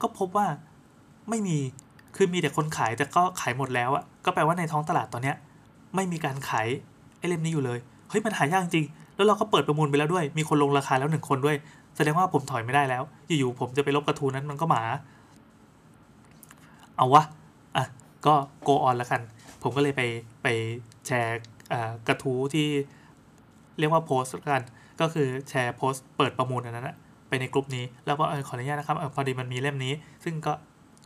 [0.00, 0.46] ก็พบว่า
[1.28, 1.58] ไม่มี
[2.16, 5.36] คือมีแต่คนขายแต่ก็ขายหมดแล้วอะก็แปลว่าในท้องตลาดตอนเนี้ย
[5.94, 6.66] ไม่มีการขาย
[7.18, 7.78] ไอเล่มนี้อยู่เลย
[8.10, 11.56] เฮ้ยมันหายากจริง แล้วเราก็เปิดประมูลไปแล้วด้วย มีคนลงราคาแล้วหนึ่งคนด้วย
[11.96, 14.82] แสดงว่าผมถอยไม่ได้แล้ว อยู่ๆผมจะไปลบกระทูนั้นมันก็หมา
[17.00, 17.24] เอาวะ
[17.76, 17.86] อะ
[18.26, 19.20] ก็โกออนล้วกัน
[19.62, 20.02] ผมก็เลยไป
[20.42, 20.46] ไป
[21.06, 21.40] แชร์
[22.08, 22.66] กระทู้ที่
[23.78, 24.62] เรียกว่าโพสต์กัน
[25.00, 26.96] ก็คือแชร์โพสต์เปิดประมูลอันนั้นนะ
[27.28, 29.92] ไปในกลุ่มนี้ แล้วก็ขออนุญาตนะครับอพอดีมันมีเล่มนี้
[30.24, 30.52] ซึ่งก็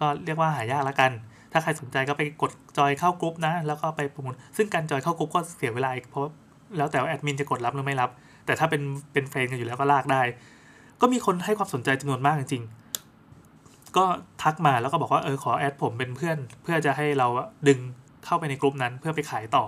[0.00, 1.10] ก็เรียกว่าหายากแล้วกัน
[1.52, 6.22] ถ้าใครสนใจก็ไปกด join เข้ากรุ๊ปนะ แล้วก็ไปประมูล ซึ่งการ join เข้ากรุ๊ปก็เสียเวลาอีกเพราะ
[6.76, 8.10] แล้วแต่แอดมินจะกดรับหรือไม่รับ
[8.46, 10.22] แต่ถ้าเป็นเป็น friend กันอยู่แล้วก็ลากได้
[11.00, 14.04] ก็มีคนให้ความสนใจจำนวนมากจริงๆ ก็
[14.44, 17.28] ทักมาแล้วก็บอกว่าเออขอ add ผมเป็นเพื่อน เพื่อจะให้เรา
[17.68, 17.78] ดึง
[18.24, 19.64] เข้าไปในกลุ่มนั้นเพื่อไปขายต่อ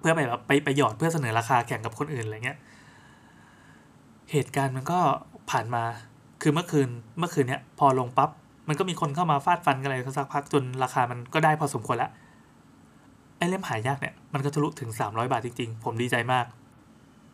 [0.00, 2.58] เพื่อไปแบบไปไปหยอดเพื่อเสนอราคาแข่งกับคนอื่นอะไรเงี้ย
[4.32, 4.98] เหตุการณ์มันก็
[5.50, 5.84] ผ่านมา
[6.42, 8.30] คือเมื่อคืนเมื่อคืนเนี้ยพอลงปับ๊บ
[8.68, 12.10] มันก็มีคนเข้ามาฟาดฟันกันอะไรสักพักจนราคามันก็ได้พอสมควรล้ว
[13.36, 16.46] ไอ้เล่มหายากเนี่ยมันก็ทะลุถึง 300 บาทจริงๆ ผมดีใจมาก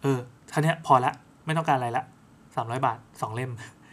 [0.03, 0.18] เออ
[0.51, 1.12] ท่านี้พอละ
[1.46, 2.05] ไม่ต้องการอะไรละ
[2.44, 3.51] 300 บาท 2 เล่ม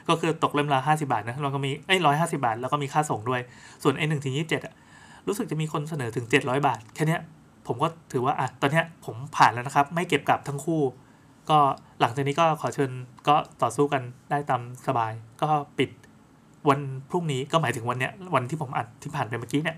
[0.09, 3.41] ก็คือตกเล่มละ50บาทนะเราก็มีเอ้ยร้อยห้าสิบาท แล้วก็มีค่าส่งด้วย
[3.83, 4.73] ส่วนไอ้หนึ่งถึงยี่สิบเจ็ดอะ
[5.27, 7.17] รู้สึกจะมีคนเสนอถึง700บาท แค่นี้
[7.67, 10.81] ผมก็ถือว่าอะตอนเนี้ยผมผ่านแล้วนะครับ ไม่เก็บกลับทั้งคู่
[11.49, 11.57] ก็
[12.01, 12.91] หลังจากนี้ก็ขอเชิญ
[13.27, 15.89] ก็ต่อสู้กันได้ตามสบาย ก็ปิด
[16.69, 19.77] วันพรุ่งนี้ก็หมายถึงวันเนี้ยวันที่ผมอัดที่ผ่านไปเมื่อกี้เนี่ย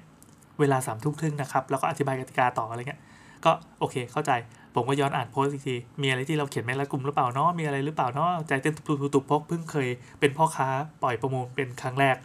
[0.59, 3.01] เวลาสามทุ่มครึ่งนะครับ แล้วก็อธิบายกติกาต่ออะไรเงี้ย
[3.45, 4.31] ก็โอเคเข้าใจ
[4.75, 9.88] ผมก็ย้อนอ่านโพสต์อีกที มีอะไรที่เราเขียนไม่ละกลุ่มหรือเปล่าเนาะมีอะไรหรือเปล่าเนาะใจเต้นตุบๆเพราะเพิ่งเคย
[10.19, 10.67] เป็นพ่อค้า
[11.03, 12.17] ปล่อยประมูลเป็นครั้งแรก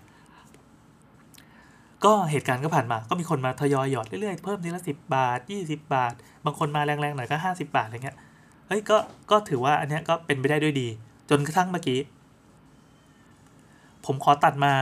[2.05, 6.13] ก็เหตุการณ์ก็ผ่านมา ก็มีคนมาทยอยหยอดเรื่อยๆ เพิ่มทีละสิบบาทยี่สิบาท
[6.45, 8.17] บางคนมาแรงๆหน่อยก็ห้าสิบาทอะไรเงี้ย
[8.69, 8.97] เฮ้ยก็
[9.31, 10.89] ก็ถือว่าอันเนี้ยก็เป็นไปได้ด้วยดี
[11.31, 11.99] จนกระทั่งเมื่อกี้
[14.07, 14.73] ผมขอตัดมา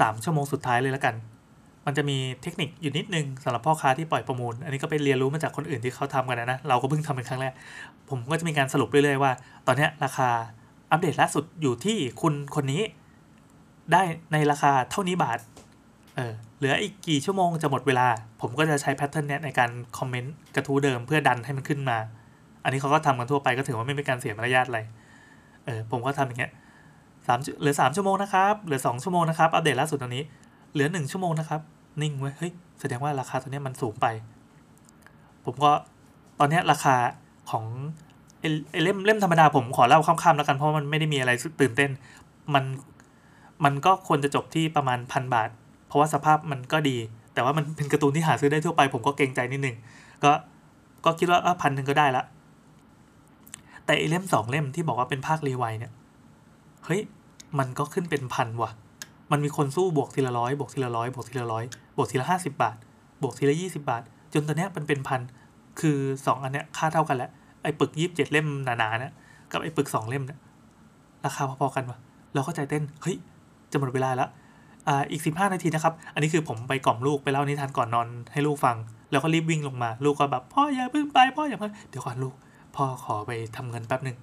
[0.00, 1.14] สามชั่วโมงสุดท้ายเลยแล้วกัน
[1.88, 7.52] มันจะมีเทคนิคอยู่นิดนึงสำหรับพ่อค้าที่ปล่อยประมูล อันนี้ก็ไปเรียนรู้มาจากคนอื่นที่เขาทำกันนะ เราก็เพิ่งทำเป็นครั้งแรก
[8.08, 9.32] ผมก็จะมีการสรุปเรื่อยๆว่า
[9.66, 10.28] ตอนนี้ราคา
[10.90, 12.82] อัปเดตล่าสุดอยู่ที่คุณคนนี้
[13.92, 15.38] ได้ในราคาเท่านี้บาท
[16.16, 18.06] เออ เหลืออีกกี่ชั่วโมงจะหมดเวลา
[18.40, 21.98] ผมก็จะใช้แพทเทิร์นเนี้ยในการคอมเมนต์กระทู้เดิมเพื่อดันให้มันขึ้นมา
[22.64, 24.80] อันนี้เขาก็ทำกันทั่วไปก็ถือว่าไม่เป็นการเสียมารยาทอะไร
[25.64, 26.52] เออ ผมก็ทำอย่างเงี้ย
[27.26, 30.24] สามเหลือสามชั่วโมงนะครับ เหลือสองชั่วโมงนะครับ อัปเดตล่าสุดตอนนี้
[30.72, 31.60] เหลือหนึ่งชั่วโมงนะครับ
[32.02, 34.06] นิ่งไว้เฮ้ยแสดงว่าราคาตัวนี้มันสูงไป
[35.44, 35.72] ผมก็
[36.38, 36.96] ตอนนี้ราคา
[37.50, 37.64] ของ
[38.40, 41.90] ไอ้เล่มเล่มธรรมดาผมขอเล่าข้ามๆแล้วกันเพราะมันไม่ได้มีอะไรตื่นเต้น
[42.54, 42.64] มัน
[43.64, 45.48] มันก็ควรจะจบที่ประมาณพันบาท
[45.86, 46.96] เพราะว่าสภาพมันก็ดี
[47.34, 49.76] แต่ว่ามันเป็นการ์ตูนที่หาซื้อได้ทั่วไป ผมก็เกรงใจนิดนึง
[50.24, 50.32] ก็
[51.04, 52.24] ก็คิดว่าพันหนึ่งก็ได้ละ
[53.84, 55.92] แต่ไอเล่มสองเล่มที่บอกว่าเป็นภาครีไวเนี่ย
[56.84, 57.00] เฮ้ย
[57.58, 58.70] มันก็ขึ้นเป็นพันว่ะ
[59.32, 61.64] มันมีคนสู้บวกทีละร้อยบวกทีละร้อยบวกทีละร้อย
[61.96, 62.76] บวกทีละห้าสิบาท
[63.22, 65.20] บวกทีละยี่สิบาท จนตอนเนี้ยมันเป็นพัน
[65.80, 67.30] คือสองอันเนี้ยค่าเท่ากันแล้ว
[67.62, 69.12] ไอ้ปึกยี่สิบเจ็ดเล่มหนาๆเนี่ย
[69.52, 70.38] กับไอ้ปึกสองเล่มเนี่ย
[71.24, 71.98] ราคาพอๆกันวะ
[72.34, 73.16] เราก็ใจเต้นเฮ้ย
[73.70, 74.28] จะหมดเวลาล้ว
[74.88, 78.76] อ่าอีกสิบห้านาทีนะครับ อันนี้คือผมไปกล่อมลูกไปเล่านิทานก่อนนอนให้ลูกฟัง
[79.10, 82.34] แล้วก็รีบวิ่งลงมา ลูกก็แบบพ่ออย่าเพิ่งไปพ่ออย่าเพิ่งเดี๋ยวก่อนลูก
[82.76, 84.16] พ่อขอไปทำเงินแป๊บหนึ่ง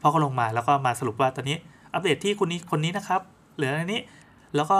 [0.00, 1.56] พ่อก็ลงมาแล้วก็มาสรุปว่าตอนนี้
[1.92, 3.20] อัปเดตที่คนนี้คนนี้นะครับ
[3.56, 4.00] เหลืออันนี้
[4.56, 4.78] แล้วก็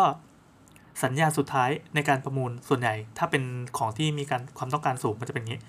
[1.02, 3.42] สัญญาสุดท้ายในการประมูลส่วนใหญ่ ถ้าเป็น
[3.78, 5.60] ของที่มีการความต้องการสูงมันจะเป็นอย่างนี้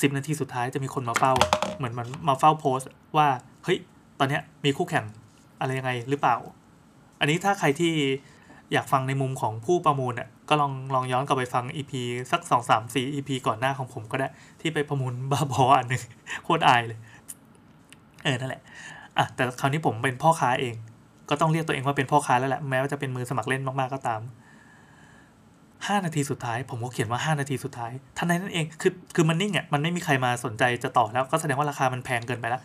[0.00, 1.32] สิบนาทีสุดท้ายจะมีคนมาเฝ้า
[1.76, 3.28] เหมือนมันมาเฝ้าโพสต์ว่า
[3.64, 3.78] เฮ้ย
[4.18, 5.04] ตอนนี้มีคู่แข่ง
[5.60, 6.36] อะไรยังไงหรือเปล่า
[7.20, 7.92] อันนี้ถ้าใครที่
[8.72, 11.92] อยากฟังในมุมของผู้ประมูลเนี่ยก็ลองลองย้อนกลับไปฟัง EP
[12.32, 14.28] สักสองสามสี่ EP ก่อนหน้าของผมก็ได้
[14.60, 16.02] ที่ไปประมูลบ้าบออันหนึ่ง
[16.44, 16.98] โคตรอายเลย
[18.24, 18.62] เออ นั่นแหละ
[19.18, 20.74] อะ แต่คราวนี้ผมเป็นพ่อค้าเอง
[21.28, 24.20] ก็ต้องเรียกตัวเองว่าเป็นพ่อค้าแล้วแหละแม้ว่าจะเป็นมือสมัครเล่นมากๆก็ตาม
[25.86, 32.62] ห้านาทีสุดท้าย ผมก็เขียนว่าห้านาทีสุดท้ายทันใดนั้นเองคือคือมันนิ่งอะมันไม่มีใครมาสนใจจะต่อแล้วก็แสดงว่าราคามันแพงเกินไปแล้ว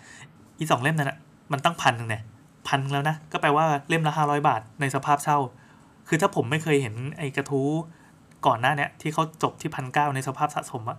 [0.59, 1.17] อีสองเล่มนั้นอะ
[1.51, 2.23] มันตั้งพันหนึ่งเนี่ย
[2.67, 5.37] พันแล้วนะ ก็แปลว่าเล่มละห้าร้อยบาทในสภาพเช่า
[6.07, 7.69] คือถ้าผมไม่เคยเห็นไอ้กระทู้
[8.45, 10.97] ก่อนหน้าเนี้ยที่เขาจบที่พันเก้าในสภาพสะสมอะ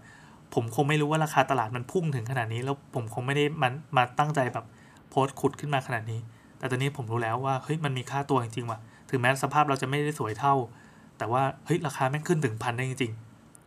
[0.55, 4.65] ผมคงไม่รู้ว่าราคาตลาดมันพุ่งถึงขนาดนี้ แล้วผมคงไม่ได้มันมาตั้งใจแบบ
[5.11, 6.21] โพสต์ขุดขึ้นมาขนาดนี้
[6.63, 8.79] แต่ตอนนี้ผมรู้แล้วว่าเฮ้ยมันมีค่าตัวจริงๆว่ะ
[9.11, 10.55] ถึงแม้สภาพเราจะไม่ได้สวยเท่า
[11.19, 13.13] แต่ว่าเฮ้ยราคาแม่งขึ้นถึงพันได้จริง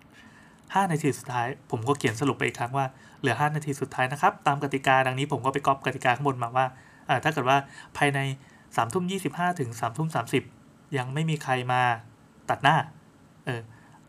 [0.10, 2.86] ๆห้านาทีสุดท้าย ผมก็เขียนสรุปไปอีกครั้งว่า
[3.20, 6.66] เหลือห้านาทีสุดท้ายนะครับ ตามกติกาดังนี้ผมก็ไปก๊อปกติกาข้างบนมาว่า
[7.10, 7.58] อ่าถ้าเกิดว่า
[7.98, 8.20] ภายใน
[8.76, 9.16] สามทุ่มยี
[9.60, 10.22] ถึงสามทุ่มสา
[10.98, 11.82] ยังไม่มีใครมา
[12.50, 12.76] ตัดหน้า
[13.46, 13.62] เออ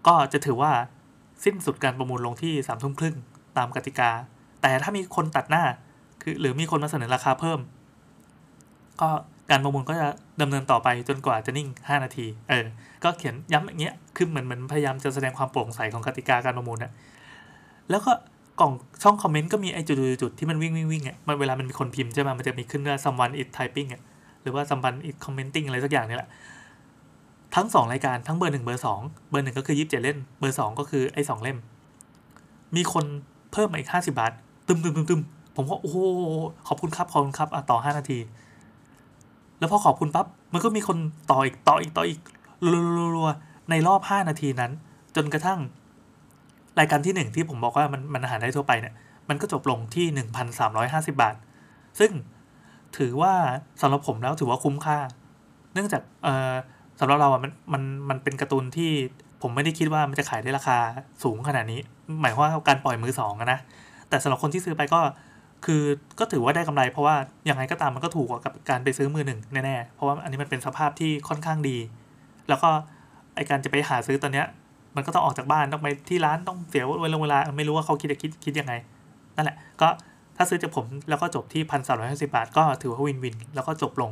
[0.06, 0.72] ก็จะถือว่า
[1.44, 3.16] สิ้นสุดการประมูลลงที่สามทุ่มครึ่ง
[3.56, 4.10] ตามกติกา
[4.62, 5.62] แต่ถ้ามีคนตัดหน้า
[6.22, 7.58] คือหรือมีคนมาเสนอราคาเพิ่ม
[9.00, 9.08] ก็
[9.50, 10.08] การประมูลก็จะ
[10.40, 12.64] ดำเนินต่อไปจนกว่าจะนิ่ง 5 นาที เออ
[13.04, 16.92] ก็เขียนย้ำอย่างเงี้ย คือเหมือนเหมือนพยายามจะแสดงความโปร่งใสของกติกาการประมูลนะ
[17.90, 18.12] แล้วก็
[18.60, 24.02] กล่องช่องคอมเมนต์ก็มีไอ้จุดๆที่มันวิ่งวิ่งวิ่งอะมันเวลามันมีคนพิมพ์ใช่ไหมมันจะมีขึ้นว่า someone is typing อะ
[24.42, 26.30] หรือว่า someone is commenting อะไรสักอย่างนี่แหละ
[27.54, 31.58] ทั้งสองรายการทั้งเบอร์หนึ่งเบอร์สองเบอร์หนึ่งก็คือยี่สิบเจ็ดเล่ม เบอร์สองก็คือไอ้สองเล่ม
[32.76, 33.04] มีคน
[33.52, 34.32] เพิ่มมาอีกห้าสิบบาท
[34.66, 35.20] ตึมตึมตึมตึม
[35.56, 35.96] ผมก็โอ้โห
[36.68, 38.18] ขอบคุณครับขอบคุณครับอะต่อห้านาที
[39.58, 40.98] แล้วพอขอบคุณปั๊บมันก็มีคน
[41.30, 42.20] ต่ออีกต่ออีกต่ออีก
[43.14, 44.72] รัวๆในรอบห้านาทีนั้น
[45.16, 45.60] จนกระทั่ง
[46.78, 48.94] รายการที่หนึ่งที่ผมบอกว่ามันมันหารได้ทั่วไปเนี่ย
[49.28, 51.34] มันก็จบลงที่หนึ่งพันสามร้อยห้าสิบาท
[51.98, 52.12] ซึ่ง
[52.96, 53.32] ถือว่า
[53.80, 54.98] สำหรับผมแล้วถือว่าคุ้มค่า
[55.74, 56.54] เนื่องจากเอ่อ
[57.00, 58.90] สำหรับเราอะมันมันมันเป็นการ์ตูนที่
[59.42, 60.78] ผมไม่ได้คิดว่ามันจะขายได้ราคา
[61.22, 61.80] สูงขนาดนี้
[62.22, 63.58] หมายความว่าการปล่อยมือสองอะนะ
[64.08, 65.00] แต่สำหรับคนที่ซื้อไปก็
[65.64, 65.82] คือ
[66.18, 67.16] ก็ถือว่าได้กำไรเพราะว่า
[67.46, 71.76] อยังไงก็ตามมันก็ถูกกว่ากับการไปซื้อมือหนึ่งแน่ๆ เพราะว่าอันนี้มันเป็นสภาพที่ค่อนข้างดี
[72.48, 72.68] แล้วก็
[73.36, 74.46] ไอการจะไปหาซื้อตอนเนี้ย
[74.96, 78.72] มันก็ต้องออกจากบ้านต้องไปที่ร้านต้องเสียเวลาเวลาไม่รู้ว่าเขาคิดจะคิดคิดยังไง
[79.36, 79.88] นั่นแหละ ก็
[80.36, 84.10] ถ้าซื้อจากผมแล้วก็จบที่พันสามร้อยห้าสิบาท ก็ถือว่าวินวิน แล้วก็จบลง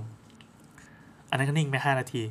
[1.30, 2.22] อันนั้นก็นิ่งไปห้านาที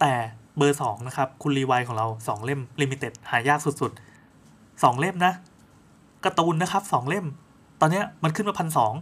[0.00, 0.12] แต่
[0.56, 5.32] เบอร์สองนะครับคุณรีไวของเราสองเล่ม limited หายากสุดๆสองเล่มนะ
[6.24, 7.26] การ์ตูนนะครับสองเล่ม
[7.80, 8.92] ตอนเนี้ยมันขึ้นมาพันสอง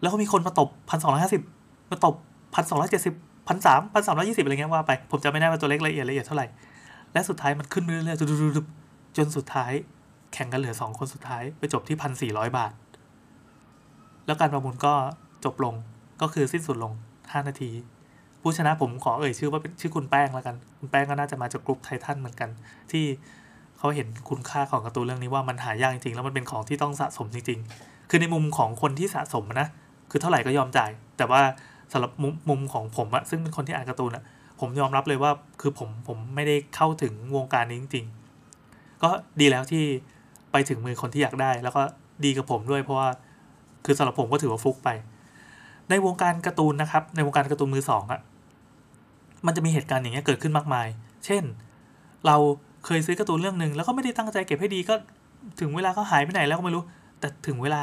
[0.00, 1.42] แล้วก็มีคนมาตบพันสองร้อยห้าสิบ
[1.90, 2.14] มาตบ
[2.54, 3.14] พันสองร้อยเจ็ดสิบ
[3.48, 6.46] พันสามพันสามร้อยยี่สิบอะไรเงี้ยว่าไป ผมจะไม่ได้ว่าตัวเลขละเอียดละเอียดเท่าไหร่
[7.12, 9.72] และสุดท้ายมันขึ้นเรื่อยๆจนสุดท้าย
[10.32, 12.72] แข่งกันเหลือสองคนสุดท้ายไปจบที่พันสี่ร้อยบาท
[14.26, 14.94] แล้วการประมูลก็
[15.44, 15.74] จบลง
[16.22, 16.92] ก็คือสิ้นสุดลง
[17.32, 17.70] ห้านาที
[18.42, 22.50] ผู้ชนะผมขอเอ่ยชื่อว่าเป็นชื่อคุณแป้งแล้วกัน คุณแป้งก็น่าจะมาจากกลุ่มไททันเหมือนกัน
[22.90, 23.04] ที่
[23.80, 29.68] เขาเห็นคุณค่าของการ์ตูนเรื่องนี้ว่ามันหายากจริงๆ แล้วมันเป็นของที่ต้องสะสมจริง ๆ คือในมุมของคนที่สะสมนะ
[30.10, 31.40] คือเท่าไหร่ก็ยอมจ่าย แต่ว่า
[31.92, 34.24] สำหรับมุมมุมของผมอะซึ่งเป็นคนที่อ่านการ์ตูนอะ
[34.60, 38.06] ผมยอมรับเลยว่าคือผมผมไม่ได้เข้าถึงวงการนี้จริง
[38.54, 39.84] ๆ ก็ดีแล้วที่
[40.52, 41.82] ไปถึงมือคนที่อยากได้ แล้วก็
[42.24, 43.08] ดีกับผมด้วยเพราะว่า
[43.84, 44.88] คือสำหรับผมก็ถือว่าฟุกไป
[45.90, 48.20] ในวงการการ์ตูนนะครับ ในวงการการ์ตูนมือสองอะ
[49.46, 50.86] มันจะมีเหตุการณ์อย่างเงี้ยเกิดขึ้นมากมาย
[51.24, 51.42] เช่น
[52.26, 52.36] เรา
[52.84, 54.94] เคยซื้อการ์ตูนเรื่องหนึ่งแล้วก็ไม่ได้ตั้งใจเก็บให้ดีก็
[55.60, 56.84] ถึงเวลาเขาหายไปไหนแล้วก็ไม่รู้
[57.20, 57.82] แต่ถึงเวลา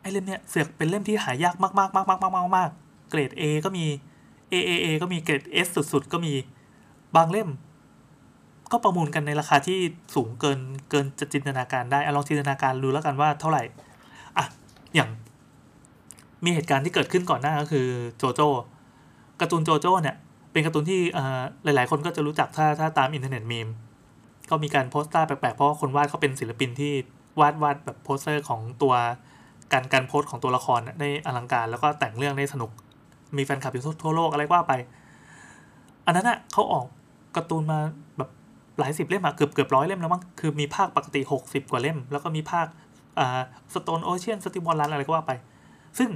[0.00, 2.70] ไอ้เล่มเนี้ยเสือกเป็นเล่มที่หายากมากๆมากๆมากมากมาก
[3.10, 3.84] เกรด A ก็มี
[4.52, 6.32] A A A ก็มีเกรด S สุดๆ ก็มี
[7.16, 7.48] บางเล่ม
[8.72, 9.78] ก็ประมูลกันในราคาที่
[10.14, 10.58] สูงเกิน
[10.90, 13.62] เกินจะจินตนาการได้อะลองจินตนาการดูแล้วกันว่าเท่าไหร่
[14.38, 14.44] อะ
[14.94, 15.08] อย่าง
[16.44, 17.86] มีเหตุการณ์ที่เกิดขึ้นก่อนหน้าก็คือ
[18.18, 18.48] โจโจ้
[19.40, 20.16] การ์ตูนโจโจ้เนี่ย
[20.52, 21.00] เป็นการ์ตูนที่
[21.64, 23.68] หลายๆ คนก็จะรู้จักถ้าถ้าตามอินเทอร์เน็ตมีม
[24.50, 26.92] ก็มีการ pose ท่าแปลกๆ เพราะว่าคนวาดเขาเป็นศิลปินที่
[27.40, 28.94] วาดวาดแบบ posture ของตัว
[29.72, 32.70] การการ pose ของตัวละครได้อลังการ แล้วก็แต่งเรื่องได้สนุก
[33.36, 34.72] มีแฟนคลับอยู่ทั่วโลกอะไรว่าไป
[36.06, 36.86] อันนั้นอะเขาออก
[37.36, 37.78] การ์ตูนมา
[38.16, 38.30] แบบ
[38.78, 42.66] หลายสิบเล่มอะเกือบเกือบร้อยเล่มแล้วมั้งคือมีภาคปกติ 60 กว่าเล่ม แล้วก็มีภาค
[43.18, 43.40] อ่า
[43.72, 45.32] Stone Ocean Steel Ball Run อะไรก็ว่าไป
[45.98, 46.08] ซึ่ง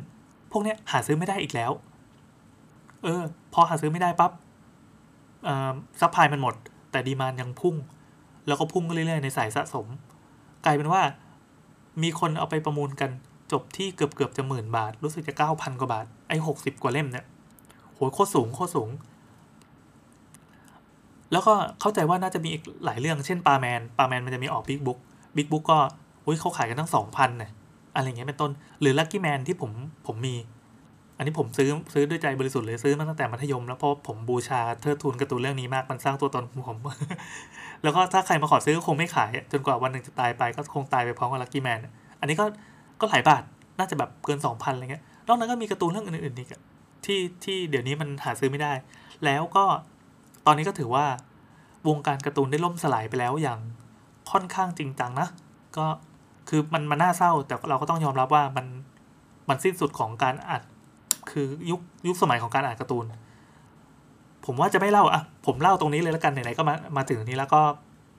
[0.52, 1.72] พวกเนี้ยหาซื้อไม่ได้อีกแล้ว
[3.04, 3.22] เออ
[3.54, 4.32] พอหาซื้อไม่ได้ปุ๊บ
[6.00, 6.54] supply มันหมด
[6.90, 7.74] แต่ demand ยังพุ่ง
[8.48, 9.87] แล้วก็พุ่งเรื่อยๆในสายสะสม
[10.64, 11.02] กลายเป็นว่า
[12.02, 13.11] มีคนเอาไปประมูลกัน
[13.52, 17.26] จบที่เกือบเกือบจะหมื่นบาท รู้สึกจะเก้าพันกว่าบาท ไอ้หกสิบกว่าเล่มเนี่ย
[17.94, 18.90] โหโคตรสูงโคตรสูง
[21.32, 24.98] แล้วก็เข้าใจว่าน่าจะมีอีกหลายเรื่องเช่นปาร์แมนปาร์แมนมันจะมีออก big book
[25.37, 25.78] big book ก็
[26.26, 27.50] อุ้ยเขาขายกันตั้งสองพันเนี่ย
[27.94, 29.70] อะไรเงี้ยเป็นต้น หรือ Lucky Man ที่ผม
[30.06, 30.34] ผมมี
[31.16, 36.76] อันนี้ผมซื้อซื้อด้วยใจบริสุทธิ์เลยซื้อมาตั้งแต่มัธยม แล้วเพราะผมบูชาเทิดทูนการ์ตูนเรื่องนี้มากมันสร้างตัวตนผม
[37.82, 41.78] แล้วก็ถ้าใครมาขอซื้อก็คงไม่ขาย จนกว่าวันหนึ่งจะตายไปก็คงตายไปพร้อมกับ Lucky Man
[42.20, 42.44] อันนี้ก็
[43.00, 43.42] ก็หลายบาท
[43.78, 46.48] น่าจะแบบเกินสองพันอะไรเงี้ยนอกนั้นก็มีการ์ตูนเรื่องอื่นๆอีก
[47.04, 48.72] ที่ที่เดี๋ยวนี้มันหาซื้อไม่ได้
[49.24, 49.64] แล้วก็
[50.46, 51.04] ตอนนี้ก็ถือว่า
[51.88, 53.58] วงการการ์ตูนได้ล่มสลายไปแล้วอย่าง
[54.30, 55.28] ค่อนข้างจริงจังนะ
[55.76, 55.86] ก็
[56.48, 58.66] คือมันมันน่าเศร้า แต่เราก็ต้องยอมรับว่ามัน
[59.48, 60.62] มันสิ้นสุดของการอ่าน
[61.30, 63.04] คือยุคยุคสมัยของการอ่านการ์ตูน
[64.50, 67.61] ผมว่าจะไม่เล่าอะผมเล่าตรงนี้เลยแล้วกันไหนๆก็มามาถึงนี้แล้วก็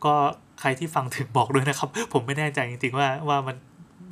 [0.06, 0.14] ก็
[0.62, 3.56] ใครที่ฟังถึงบอกด้วยนะครับ ผมไม่แน่ใจจริงๆว่าว่ามัน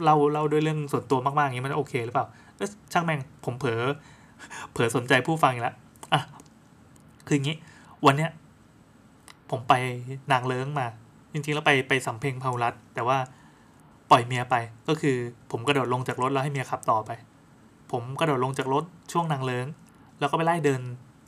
[0.04, 2.26] เล่าเล่าด้วยเรื่องส่วนตัวมากๆอย่างนี้มันโอเคหรือเปล่า
[2.94, 3.82] ช่างแม่งผมเผลอ
[4.74, 5.76] เผลอสนใจผู้ฟังอีกแล้ว
[6.14, 6.22] อะ
[7.28, 7.58] คืออย่างนี้
[8.06, 8.32] วันเนี้ย
[9.52, 9.74] ผมไป
[10.32, 10.88] นางเลิ้งมา
[11.34, 13.18] จริงๆแล้วไปไปสำเพ็งพารัตแต่ว่า
[14.12, 14.56] ปล่อยเมียไป
[14.88, 15.16] ก็คือ
[15.52, 17.12] ผมกระโดดลงจากรถแล้วให้เมียขับต่อไป
[17.92, 19.66] ผมกระโดดลงจากรถช่วงนางเลิ้ง
[20.20, 20.82] แล้วก็ไปไล่เดิน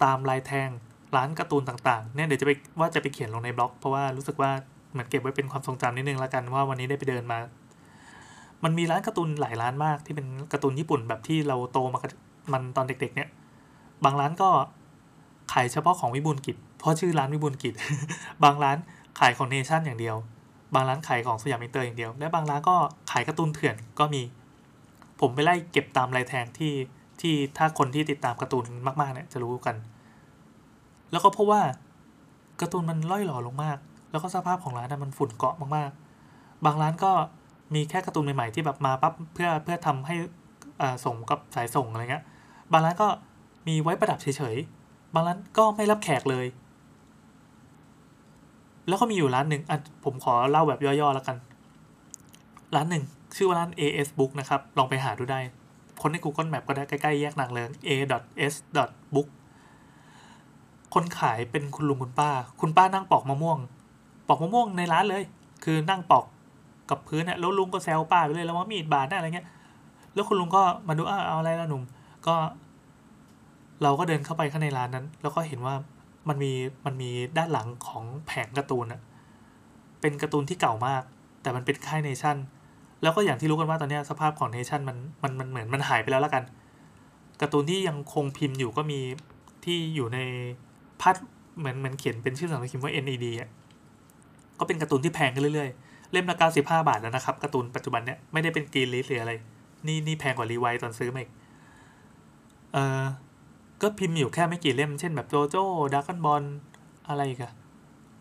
[0.03, 0.69] ตามลายแทง
[1.15, 4.51] ร้านการ์ตูนต่างๆเนี่ยเดี๋ยวจะไปว่าจะไปเขียนลงในบล็อก เพราะว่ารู้สึกว่า
[4.91, 7.39] เหมือนเก็บไว้เป็นความทรงจำนิดนึงแล้วกันว่าวันนี้ได้ไปเดินมา
[8.63, 11.99] มันมีร้านการ์ตูนหลายร้านมากที่เป็นการ์ตูนญี่ปุ่นแบบที่เราโตมา
[12.53, 13.29] มันตอนเด็ก ๆ เนี่ย
[14.03, 14.49] บางร้านก็
[15.53, 17.73] ขายเฉพาะของวิบูลกิจ เพราะชื่อร้านวิบูลกิจ
[18.43, 18.77] บางร้าน
[19.19, 20.15] ขายของเนชั่นอย่างเดียว
[20.73, 22.75] บางร้านขายของสยามอินเตอร์อย่างเดียว และบางร้านก็
[23.11, 24.21] ขายการ์ตูนเถื่อนก็มี
[25.21, 26.73] ผมไปไล่เก็บตามลายแทงที่
[27.21, 28.65] ที่ถ้าคนที่ติดตามการ์ตูน
[29.01, 29.75] มากๆเนี่ยจะรู้กัน
[31.11, 31.61] แล้วก็เพราะว่า
[32.61, 33.77] การ์ตูนมันล่อยหล่อลงมาก
[34.11, 37.11] แล้วก็สภาพของร้านมันฝุ่นเกาะมากๆ บางร้านก็
[37.75, 40.15] มีแค่การ์ตูนใหม่ๆที่แบบมาปั๊บเพื่อเพื่อทำให้
[41.05, 42.23] ส่งกับสายส่งอะไรเงี้ย
[42.71, 43.07] บางร้านก็
[43.67, 46.45] มีไว้ประดับเฉยๆ บางร้านก็ไม่รับแขกเลย
[48.87, 51.37] แล้วก็มีอยู่ร้านหนึ่งอะผมขอเล่าแบบย่อๆแล้วกัน
[52.75, 53.03] ร้านหนึ่ง
[53.35, 55.39] ชื่อว่าร้าน AS Book นะครับ ลองไปหาดูได้
[56.01, 58.53] คนใน Google Map ก็ได้ใกล้ๆแยกนางเลิง a.s
[59.15, 59.27] book
[60.93, 62.29] คนขายเป็นคุณลุงคุณป้า
[62.61, 63.59] คุณป้านั่งปอกมะม่วง
[64.27, 65.23] ปอกมะม่วงในร้านเลย
[65.63, 66.25] คือนั่งปอก
[66.89, 69.47] กับพื้นเนี่ยแล้วลุงก็แซวป้าไปเลยแล้วว่ามีดบาดได้อะไรเงี้ย
[70.13, 71.83] แล้วคุณลุงก็มาดูอ้าเอาอะไรละหนุ่ม
[72.27, 72.35] ก็
[73.83, 75.75] เราก็เดินเข้าไปข้างในร้านนั้น แล้วก็เห็นว่า
[76.29, 76.51] มันมี
[76.85, 79.01] มันมีด้านหลังของแผงการ์ตูนอะ
[80.01, 81.03] เป็นการ์ตูนที่เก่ามาก
[81.41, 82.37] แต่มันเป็นค่ายเนชั่น
[83.01, 86.43] แล้วก็อย่างที่รู้กันว่าตอนนี้สภาพของเนชั่นมันมันมันเหมือนมันหายไปแล้วละกัน
[87.41, 88.99] การ์ตูนที่ยังคงพิมพ์อยู่ก็มี
[89.65, 90.19] ที่อยู่ใน
[91.01, 91.15] พัด
[91.57, 93.49] เหมือนเหมือนเขียนเป็นชื่อสำนักพิมพ์ว่า NED อะ
[94.59, 99.33] ก็เป็นการ์ตูนที่แพงขึ้นเรื่อยๆ เล่มละเก้าสิบห้าบาทแล้วนะครับการ์ตูนปัจจุบันเนี้ยไม่ได้เป็น Green Read หรืออะไร
[99.87, 101.31] นี่นี่แพงกว่ารีไวตอนซื้อมาอีก
[102.73, 103.05] เออ
[103.81, 106.43] ก็พิมพ์อยู่แค่ไม่กี่เล่ม เช่นแบบโจโจ้ดราก้อนบอล
[107.07, 107.53] อะไรกัน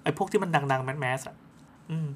[0.02, 1.36] ไอพวกที่มันดังๆ mass mass อะ
[1.90, 2.08] อืม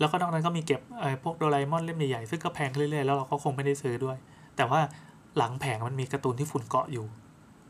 [0.00, 4.16] แล้วก็นอกนั้นก็มีเก็บไอพวกโดราเอมอนเล่มใหญ่ๆซึ่งก็แพงขึ้นเรื่อยๆแล้วเราก็คงไม่ได้ซื้อด้วย
[4.56, 4.80] แต่ว่า
[5.36, 7.04] หลังแผงมันมีการ์ตูนที่ฝุ่นเกาะอยู่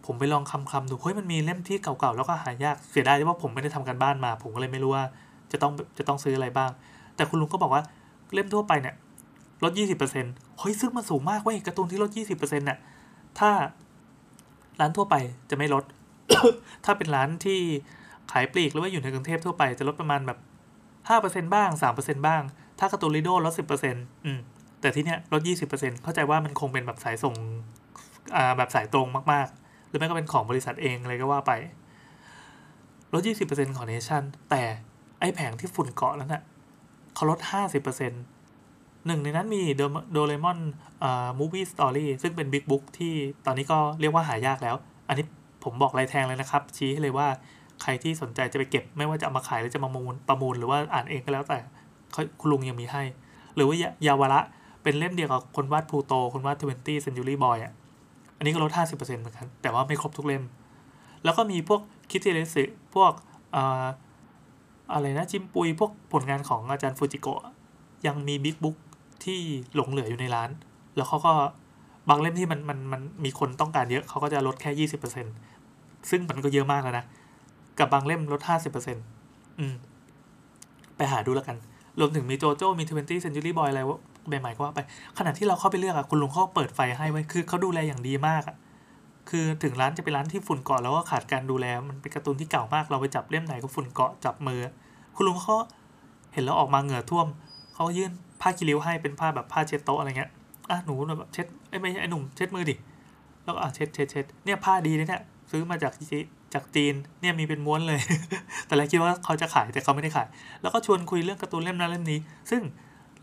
[0.06, 5.04] ผมไปลองคลำคลำดูเฮ้ยมันมีเล่มที่เก่าๆแล้วก็หายากเสียดายที่ว่าผมไม่ได้ทำการบ้านมา ผมก็เลยไม่รู้ว่า
[5.52, 6.70] จะต้องจะต้องซื้ออะไรบ้าง
[7.16, 7.82] แต่คุณลุงก็บอกว่า
[8.34, 8.94] เล่มทั่วไปเนี่ย
[9.64, 12.78] ลดยี่สิบเปอร์เซ็นต์เฮ้ยซึ่งมันสูงมากเว้ยการ์ตูนที่ลดยี่สิบเปอร์เซ็นต์เนี่ย
[13.38, 13.50] ถ้า
[14.80, 15.14] ร้านทั่วไป
[15.50, 15.84] จะไม่ลด
[16.84, 17.58] ถ้าเป็นร้านที่
[18.32, 20.38] ขายปลีกหรือว่าอยู่ในกรุงเทพทั่วไปจะลดประมาณแบบ
[21.08, 22.42] ห้าเปอร์เซ็นบ้างสามเปอร์เซ็นบ้าง
[22.78, 24.38] ถ้าการ์ตูนลิโดลดสิบเปอร์เซ็นต์อืม
[24.80, 27.34] แต่ที่เนี้ยลดยี่สิบเปอร์เซ็นต์เข้าใจว่ามันคงเป็นแบบสายส่ง
[28.36, 31.52] อ่าแบบสายตรงมากๆ หรือไม่ก็เป็นของบริษัทเองเลยก็ว่าไป
[33.12, 34.62] ลดยี่สิบเปอร์เซ็นต์ของเนชั่น แต่
[35.20, 36.42] ไอแผงที่ฝุ่นเกาะแล้วนะ่ะ
[37.14, 39.62] เขาลด 50%หนึ่งในนั้นมี
[40.12, 40.58] โดเรมอน
[41.02, 43.14] อ่า Movie Story ซึ่งเป็น big book ที่
[43.46, 44.76] ตอนนี้ก็เรียกว่าหายากแล้ว
[45.08, 45.24] อันนี้
[45.64, 47.28] ผมบอกลายแทงเลยนะครับ ชี้ให้เลยว่า
[47.82, 51.58] ใครที่สนใจจะไปเก็บ ไม่ว่าจะเอามาขายหรือจะมามูลประมูลหรือว่าอ่านเองก็แล้วแต่
[52.40, 53.02] คุณลุงยังมีให้
[53.54, 54.40] หรือว่ายาวาระ
[54.82, 57.72] เป็นเล่มเดียวกับคนวาดพลูโต คนวาด Twenty Century Boy อะ
[58.36, 60.44] อันนี้ก็ลด 50%เหมือนกัน แต่ว่าไม่ครบทุกเล่ม
[61.24, 62.64] แล้วก็มีพวกคิเทเรสึ
[62.94, 63.12] พวก
[64.92, 67.40] อะไรนะจิมปุย พวกผลงานของอาจารย์ฟูจิโกะ
[68.06, 68.76] ยังมี big book
[69.24, 69.38] ที่
[69.74, 70.50] หลงเหลืออยู่ในร้าน
[70.96, 71.32] แล้วเขาก็
[72.08, 75.26] บางเล่มที่มันมันมันมีคนต้องการเยอะเขาก็จะลดแค่ยี่สิบเปอร์เซ็นต์
[76.10, 77.04] ซึ่งมันก็เยอะมากแล้วนะ
[77.78, 79.04] กับบางเล่มลดห้าสิบเปอร์เซ็นต์
[79.58, 79.74] อืม
[80.96, 81.56] ไปหาดูแล้วกัน
[82.00, 83.98] รวมถึงมีโจโจ้ มี Twenty Century Boy อะไรว่า
[84.40, 84.80] ใหม่ๆก็ว่าไป
[85.18, 88.56] ขณะที่เราเข้าไปเลือกอะคุณลุงเขาเปิดไฟให้ไว้ คือเขาดูแลอย่างดีมากอะ
[89.30, 94.60] คือถึงร้านจะเป็นร้านที่ฝุ่นเกาะแล้วก็ขาดการดูแล มันเป็นการ์ตูนที่เก่ามาก เราไปจับเล่มไหนก็ฝุ่นเกาะจับมือ
[95.16, 95.56] คุณลุงเขา
[96.32, 97.26] เห็นแล้วออกมาเหงื่อท่วม
[97.74, 100.30] เขายื่นผ้าคีริ้วให้เป็นผ้าแบบผ้าเช็ดโต๊ะอะไรเงี้ย
[100.70, 102.74] อะหนูแบบเช็ดไอ้ไม่ใช่ไอ้หนุ่มเช็ดมือดิ
[103.44, 105.92] แล้วก็อะเช็ดเช็ดเช็ดเนี่ยผ้าดีเลยเนี่ยซื้อมาจาก
[106.54, 108.00] จากจีนเนี่ยมีเป็นม้วนเลย
[108.66, 110.28] แต่แรกคิดว่าเขาจะขายแต่เขาไม่ได้ขาย
[110.62, 112.18] แล้วก็ชวนคุยเรื่องการ์ตูนเล่มนั้นเล่มนี้
[112.50, 112.62] ซึ่ง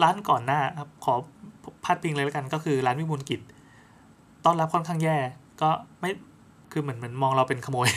[0.03, 1.13] ร้านก่อนหน้าครับขอ
[1.83, 3.41] พาดพิงเลยแล้วกันก็คือร้านวิบูลกิจ
[4.45, 5.17] ต้อนรับค่อนข้างแย่
[5.61, 6.11] ก็ไม่
[6.71, 7.87] คือเหมือนเหมือนมองเราเป็นขโมย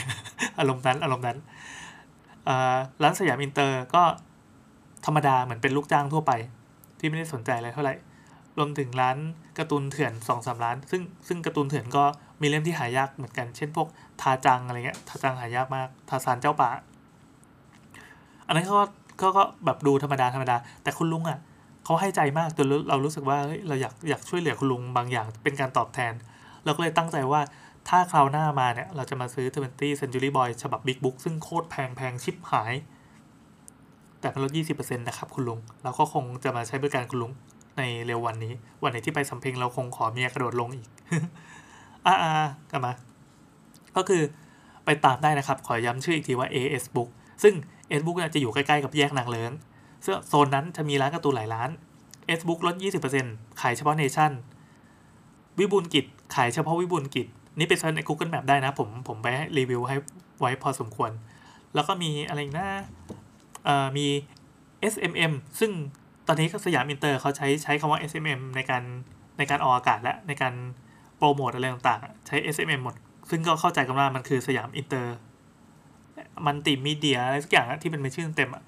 [0.59, 1.37] อารมณ์นั้นอารมณ์นั้น
[3.03, 4.03] ร้านสยามอินเตอร์ก็
[5.05, 6.31] ธรรมดาเหมือนเป็นลูกจ้างทั่วไป
[6.99, 7.93] ที่ไม่ได้สนใจอะไรเท่าไหร่
[8.57, 9.17] รวมถึงร้าน
[9.57, 12.03] การ์ตูนเถื่อนสองสามร้าน ซึ่งซึ่งการ์ตูนเถื่อนก็
[12.41, 13.87] มีเล่มที่หายากเหมือนกัน เช่นพวก
[14.21, 16.69] ทาจังอะไรเงี้ย ทาจังหายากมาก ทาร์ซานเจ้าป่า
[18.47, 18.85] อันนั้นเขาก็
[19.19, 21.39] เขาก็แบบดูธรรมดาธรรมดา แต่คุณลุงอะ
[21.83, 26.13] เขาให้ใจมากจนเรารู้สึกว่าเฮ้ยเราอยากอยากช่วยเหลือคุณลุงบางอย่างเป็นการตอบแทน
[26.65, 27.41] เราก็เลยตั้งใจว่า
[27.89, 32.73] ถ้าคราวหน้ามาเนี่ย เราจะมาซื้อ 20 Century Boy ฉบับ Big Book ซึ่งโคตรแพงแพงชิบหาย
[34.19, 37.31] แต่มันลด 20%นะครับคุณลุง เราก็คงจะมาใช้บริการคุณลุง
[37.77, 40.87] ในเร็ววันนี้ วันไหนที่ไปสำเพ็งเราคงขอเมียกระโดดลงอีก
[42.05, 42.15] อ่า
[42.71, 42.93] กลับมา
[43.95, 44.21] ก็คือ
[44.85, 47.09] ไปตามได้นะครับ ขอย้ำชื่ออีกทีว่า AS Book
[47.43, 47.53] ซึ่ง
[47.99, 49.51] S Book จะอยู่ใกล้ๆกับแยกนางเลิง
[50.03, 51.69] ซึ่งโซนนั้นจะมีร้านการ์ตูนหลายร้าน
[52.39, 52.75] S Book ลด
[53.17, 54.31] 20%ขายเฉพาะเนชั่น
[55.59, 59.95] วิบูลกิจ ขายเฉพาะวิบูลกิจ นี่ไป search ใน Google Map ได้นะ ผมผมไปรีวิวให้
[60.39, 61.11] ไว้พอสมควร
[61.75, 62.69] แล้วก็มีอะไรนะ
[63.65, 64.07] เอ่อมี
[64.93, 65.71] SMM ซึ่ง
[66.27, 68.83] ตอนนี้สยามอินเตอร์เขาใช้ใช้คำว่า SMM ในการ
[69.37, 70.53] ในการออกอากาศและในการ
[71.21, 72.95] โปรโมทอะไรต่างๆ ใช้ SMM หมด
[73.29, 75.15] ซึ่งก็เข้าใจกันว่ามันคือสยามอินเตอร์
[76.45, 78.63] มันติมีเดียอะไรสักอย่างที่เป็นชื่อเต็มอะ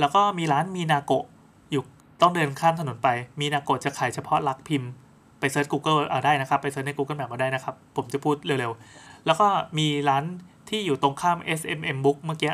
[0.00, 1.24] แล้วก็มีร้านมีนาโกะ
[1.70, 1.82] อยู่
[2.20, 3.08] ต้องเดินข้ามถนนไป
[3.40, 4.90] มีนาโกะจะขายเฉพาะรักพิมพ์
[5.38, 9.46] ไป search Google เอาได้นะครับ ไป search ใน Google Map มาได้นะครับ ผมจะพูดเร็วๆ แล้วก็
[9.78, 10.24] มีร้าน
[10.68, 12.52] ที่อยู่ตรงข้าม SMM Book เมื่อกี้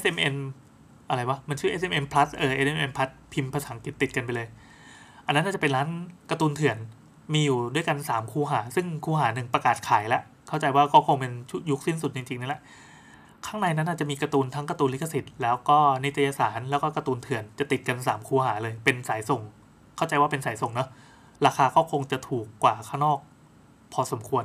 [0.00, 0.34] SMN
[1.08, 4.48] อะไรวะ มันชื่อ SMM Plus เออ SMM Plus พิมพ์ภาษาอังกฤษติดกันไปเลย
[5.26, 5.88] อันนั้นน่าจะเป็นร้าน
[6.30, 6.78] การ์ตูนเถื่อน
[7.32, 11.32] มีอยู่ด้วยกัน 3 คูหา ซึ่งคูหาหนึ่งประกาศขายแล้ว เข้าใจว่าก็คงเป็น
[11.70, 12.62] ยุคสิ้นสุดจริงๆนั่นแหละ
[13.46, 19.42] ข้างในนั้นอาจจะมีการ์ตูนทั้งการ์ตูนลิขสิทธิ์แล้วก็นิตยสารแล้วก็การ์ตูนเถื่อนจะติดกัน 3 คูหาเลย เป็นสายส่ง
[19.96, 20.88] เข้าใจว่าเป็นสายส่งเนาะ
[21.46, 23.18] ราคาก็คงจะถูกกว่าข้างนอก
[23.92, 24.44] พอสมควร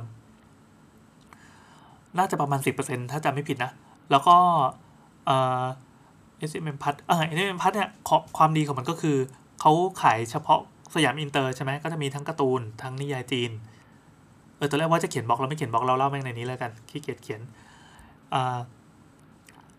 [2.18, 3.70] น่าจะประมาณ 10%ถ้าจำไม่ผิดนะ
[4.10, 4.36] แล้วก็
[5.26, 5.64] เอ่อ
[6.50, 7.90] SMM พัทเออ SMM พัทเนี่ย
[8.36, 9.16] ความดีของมันก็คือ
[9.60, 10.60] เขาขายเฉพาะ
[10.94, 13.50] สยามอินเตอร์ใช่ไหมก็จะมีทั้งการ์ตูนทั้งนิยายจีน
[14.56, 17.40] เออตอนแรกว่าจะเขียนบล็อกเราไม่เขียนบล็อกเราเล่าแม่งในนี้แล้วกันขี้เกียจเขียน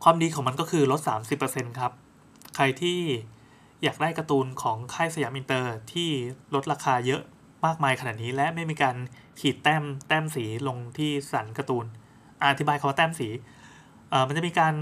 [0.04, 1.00] ความดีของมันก็คือลด
[1.40, 1.92] 30%ครับ
[2.56, 3.00] ใครที่
[3.84, 6.10] อยากได้การ์ตูนของค่ายสยามอินเตอร์ที่
[6.54, 7.22] ลดราคาเยอะ
[7.66, 8.96] มากมายขนาดนี้และไม่มีการ
[9.40, 11.86] ขีดแต้มแต้มสีลงที่สันการ์ตูน
[12.44, 13.28] อธิบายคำว่าแต้มสี
[14.28, 14.74] มันจะมีการ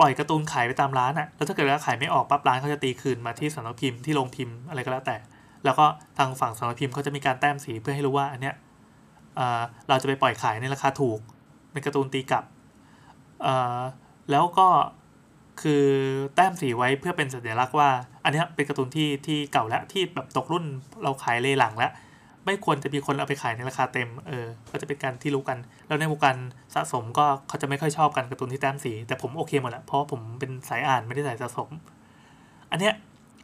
[0.00, 5.16] ปล่อยการ์ตูนขายไปตามร้านอะ่ะแล้วถ้าเกิดว่าขายไม่ออกปั๊บร้านเขาจะตีคืนมาที่สำนักพิมพ์ที่โรงพิมพ์อะไรก็แล้วแต่
[5.64, 5.86] แล้วก็
[6.18, 8.54] ทางฝั่งสำนักพิมพ์เขาจะมีการแต้มสีเพื่อให้รู้ว่าอันเนี้ย
[9.88, 11.20] เราจะไปปล่อยขายในราคาถูก
[11.72, 12.44] เป็นการ์ตูนตีกลับ
[14.30, 14.68] แล้วก็
[15.62, 15.84] คือ
[16.34, 17.88] แต้มสีไว้เพื่อเป็นสัญลักษณ์ว่า
[18.24, 20.64] อันนี้เป็นการ์ตูนที่ที่เก่าแล้วที่แบบตกรุ่น
[21.02, 21.92] เราขายเลยหลังแล้ว
[22.46, 26.36] ไม่ควรจะมีคนเอาไปขายในราคาเต็มเออก็จะเป็นการที่รู้กัน แล้วในวงการ
[26.74, 31.68] สะสมก็เขาจะไม่ค่อยชอบกันการ์ตูนที่แต้มสี แต่ผมโอเคหมดละเพราะผมเป็นสายอ่านไม่ได้สายสะสม
[32.70, 32.94] อันเนี้ย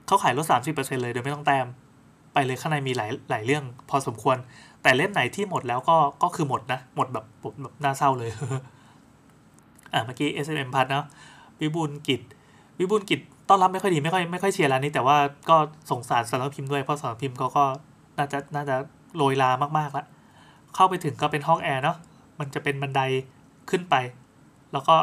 [0.07, 1.66] เขาขายลดสามสิบเปอร์เซ็นเลยโดยไม่ต้องแต้ม
[2.32, 4.36] ไปเลยข้างในมีหลายหลายเรื่อง พอสมควร
[4.82, 7.24] แต่เล่มไหนที่หมดแล้วก็ก็คือหมดนะ หมดแบบ
[7.62, 8.30] แบบน่าเศร้าเลย
[9.92, 11.05] อ่าเมื่อกี้ S M M พัทเนาะ
[11.61, 12.20] วิบูลกิจ
[12.78, 15.16] วิบูลกิจต้อนรับไม่ค่อยดีไม่ค่อยไม่ค่อยเชียร์ร้านนี้ แต่ว่า
[15.48, 15.57] ก็
[15.90, 17.64] สงสารสำนักพิมพ์ด้วยเพราะสำนักพิมพ์เขาก็
[18.18, 18.76] น่าจะน่าจะ
[19.16, 20.07] โรยลามากๆแล้ว
[20.74, 21.96] เข้าไปถึงก็เป็นห้องแอร์เนาะ
[22.38, 23.00] มันจะเป็นบันได
[23.70, 23.94] ขึ้นไป
[24.72, 24.96] แล้วก็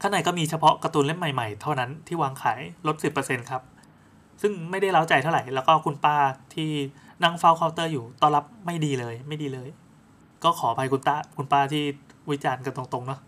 [0.00, 3.62] ข้างในก็มีเฉพาะการ์ตูนเล่มใหม่ๆ เท่านั้นที่วางขายลด 10%ครับ
[4.40, 6.16] ซึ่งไม่ได้เล้าใจเท่าไหร่ แล้วก็คุณป้า
[6.54, 6.70] ที่
[7.22, 9.68] นั่งเฝ้าเคาน์เตอร์อยู่ต้อนรับไม่ดีเลย ไม่ดีเลย
[10.44, 11.82] ก็ขออภัยคุณตาคุณป้าที่
[12.30, 13.20] วิจารณ์กันตรงๆเนาะ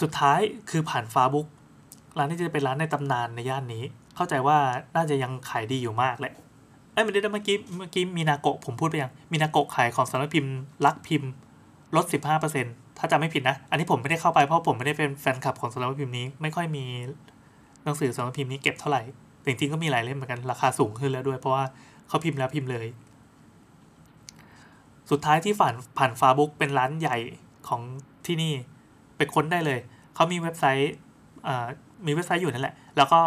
[0.00, 0.40] สุดท้าย
[0.70, 1.46] คือผ่านฟาบุ๊ก
[2.18, 3.84] ร้านนี้จะเป็นร้านในตำนานในย่านนี้
[4.16, 4.56] เข้าใจว่า
[4.96, 6.32] น่าจะยังขายดีอยู่มากแหละ
[6.92, 10.52] เอ้ยไม่ได้เมื่อกี้เมื่อกี้มีนาโกะผมพูดไปยังมีนาโกะขายของสำนักพิมพ์
[10.86, 11.30] ลักพิมพ์
[11.96, 12.04] ลด
[12.52, 16.84] 15%ถ้าจำไม่ผิดนะ อันนี้ผมไม่ได้เข้าไปเพราะผมไม่ได้เป็นแฟนคลับของสำนักพิมพ์นี้ ไม่ค่อยมี
[17.84, 19.02] หนังสือสำนักพิมพ์นี้เก็บเท่าไหร่
[19.44, 21.64] จริงๆก็มีหลายเล่มเหมือนกันราคาสูงขึ้นแล้วด้วย เพราะว่า
[22.08, 22.86] เขาพิมพ์แล้วพิมพ์เลย
[25.10, 27.18] สุดท้ายที่ผ่านผ่านฟาบุ๊กเป็นร้านใหญ่
[27.68, 27.82] ของ
[28.26, 28.52] ที่นี่
[29.16, 29.78] ไปค้นได้เลย
[30.14, 30.92] เขามีเว็บไซต์
[32.06, 33.20] มีเว็บไซต์อยู่นั่นแหละ แล้วก็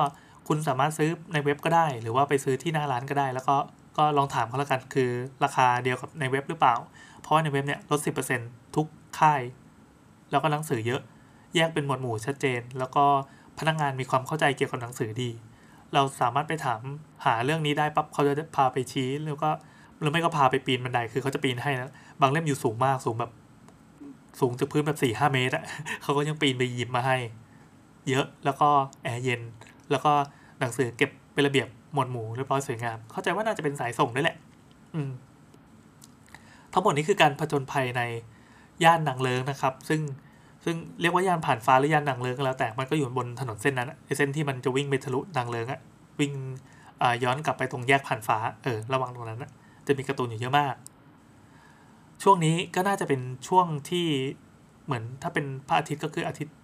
[0.47, 3.56] คุณสามารถซื้อในเว็บก็ได้ หรือว่าไปซื้อที่หน้าร้านก็ได้ แล้วก็
[3.97, 5.10] ก็ลองถามเขาล้วกันคือ
[5.43, 6.76] ราคาเดียวกับในเว็บหรือเปล่า
[7.22, 7.99] เพราะว่าในเว็บเนี่ยลด
[8.38, 8.88] 10%ทุก
[9.20, 9.41] ค่าย
[10.32, 11.01] แล้วก็หนังสือเยอะ
[11.56, 13.06] แยกเป็นหมวดหมู่ชัดเจน แล้วก็
[13.60, 15.30] พนักงงานมีความเข้าใจเกี่ยวกับหนังสือดี
[15.93, 16.82] เราสามารถไปถาม
[17.26, 19.49] หาเรื่องนี้ได้ปั๊บเขาจะพาไปชี้แล้วก็
[19.99, 21.91] หรือไม่ก็พาไปปีนบันไดคือเขาจะปีนให้นะ
[22.22, 23.32] บางเล่มอยู่สูงมากสูงแบบ
[24.39, 25.64] สูงจากพื้นแบบสี่ห้าเมตรอะ
[26.01, 27.18] เขาก็ยังปีนไปหยิบมาให้
[28.10, 28.70] เยอะแล้วก็
[29.04, 29.41] แอร์เย็น
[29.91, 30.12] แล้วก็
[30.60, 34.38] หนังสือเก็บเป็นระเบียบหมวดหมู่เรียบร้อยสวยงาม เข้าใจว่าน่าจะเป็นสายส่งด้วยแหละ
[34.93, 35.12] อืม
[36.74, 38.01] ทั้งหมดนี้คือการผจญภัยใน
[38.84, 40.01] ย่านหนังเลิงนะครับ ซึ่ง
[40.66, 45.80] ซึ่งเรียกว่ายานผ่านฟ้าหรือยานหนังเลิงก็แล้วแต่มันก็อยู่บนถนนเส้นนั้นเส้นที่มันจะวิ่งไปทะลุหนังเลิงอะ
[46.20, 46.34] วิ่ง
[47.24, 49.51] ย้อนกลับไปตรงแยกผ่านฟ้าเออระว่างตรงนั้นนะ
[49.88, 50.76] จะมีการ์ตูนอยู่เยอะมาก
[52.24, 54.07] ช่วงนี้ก็น่าจะเป็นช่วงที่
[54.86, 56.55] เหมือนถ้าเป็นพระอาทิตย์ก็คืออาทิตย์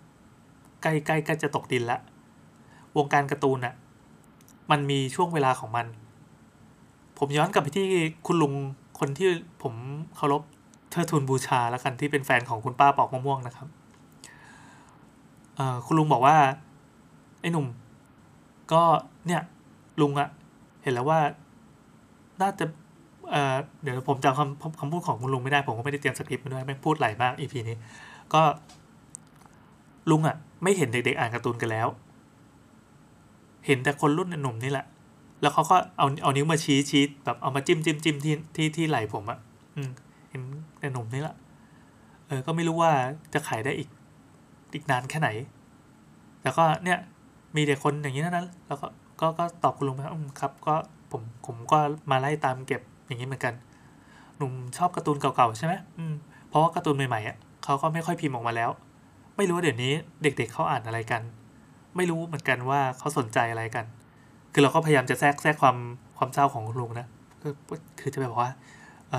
[0.82, 2.00] ใกล้ใกล้ใกล้จะตกดินละ
[2.98, 3.74] วงการการ์ตูนอะ
[4.72, 5.88] มันมีช่วงเวลาของมัน
[7.18, 7.86] ผมย้อนกลับไปที่
[8.28, 8.54] คุณลุง
[9.00, 9.30] คนที่
[9.64, 9.74] ผม
[10.16, 10.42] เคารพ
[10.92, 13.68] เทิดทูนบูชาแล้วกันที่เป็นแฟนของคุณป้าปอกมะม่วงนะครับ
[15.60, 16.38] เออคุณลุงบอกว่า
[17.42, 17.68] ไอ้หนุ่ม
[18.72, 18.82] ก็
[19.28, 19.42] เนี่ย
[20.02, 20.30] ลุงอะ
[20.84, 21.20] เห็นแล้วว่า
[22.42, 22.66] น่าจะ
[23.32, 27.78] เออเดี๋ยวผมจำคำคำพูดของคุณลุงไม่ได้ผมก็ไม่ได้เตรียมสคริปต์มาด้วยแม่งพูดไหลมากอีพีนี้
[28.34, 28.42] ก็
[30.10, 31.88] ลุงอะไม่เห็นเด็กๆอ่านการ์ตูนกันแล้ว
[33.66, 34.86] เห็นแต่คนรุ่นหนุ่มนี่แหละ
[35.42, 39.40] แล้วเขาก็เอาเอานิ้วมาชี้ชี้แบบเอามาจิ้มจิ้มจิ้มที่ที่ที่ไหลผมอะ
[39.76, 39.90] อืม
[40.30, 40.42] เห็น
[40.80, 41.36] แต่หนุ่มนี่แหละ
[42.28, 42.92] เออก็ไม่รู้ว่า
[43.34, 43.90] จะขายได้อีก
[44.74, 45.30] อีกนานแค่ไหน
[46.42, 47.00] แต่ก็เนี่ย
[47.56, 48.88] มีเด็กคนอย่างนี้นั้น แล้วก็
[49.22, 50.02] ก็ก็ตอบคุณลุงไป
[50.42, 50.76] ครับ ก็
[51.12, 51.78] ผมผมก็
[52.12, 53.54] มาไล่ตามเก็บอย่างนี้เหมือนกัน
[54.38, 56.14] หนุ่มชอบการ์ตูนเก่าๆใช่ไหมอืม
[56.50, 58.70] เพราะว่าการ์ตูนใหม่ๆอะเขาก็ไม่ค่อยพิมพ์ออกมาแล้ว
[59.38, 59.94] ไม่รู้เดี๋ยวนี้
[60.24, 61.22] เด็กๆเขาอ่านอะไรกัน
[61.96, 63.86] ไม่รู้เหมือนกันว่าเขาสนใจอะไรกัน
[64.54, 65.78] คือเราก็พยายามจะแทรกแทรกความ
[66.18, 67.08] ความเศร้าของคุณลุงนะ
[67.42, 67.54] คือ
[68.02, 68.50] คือจะแบบว่า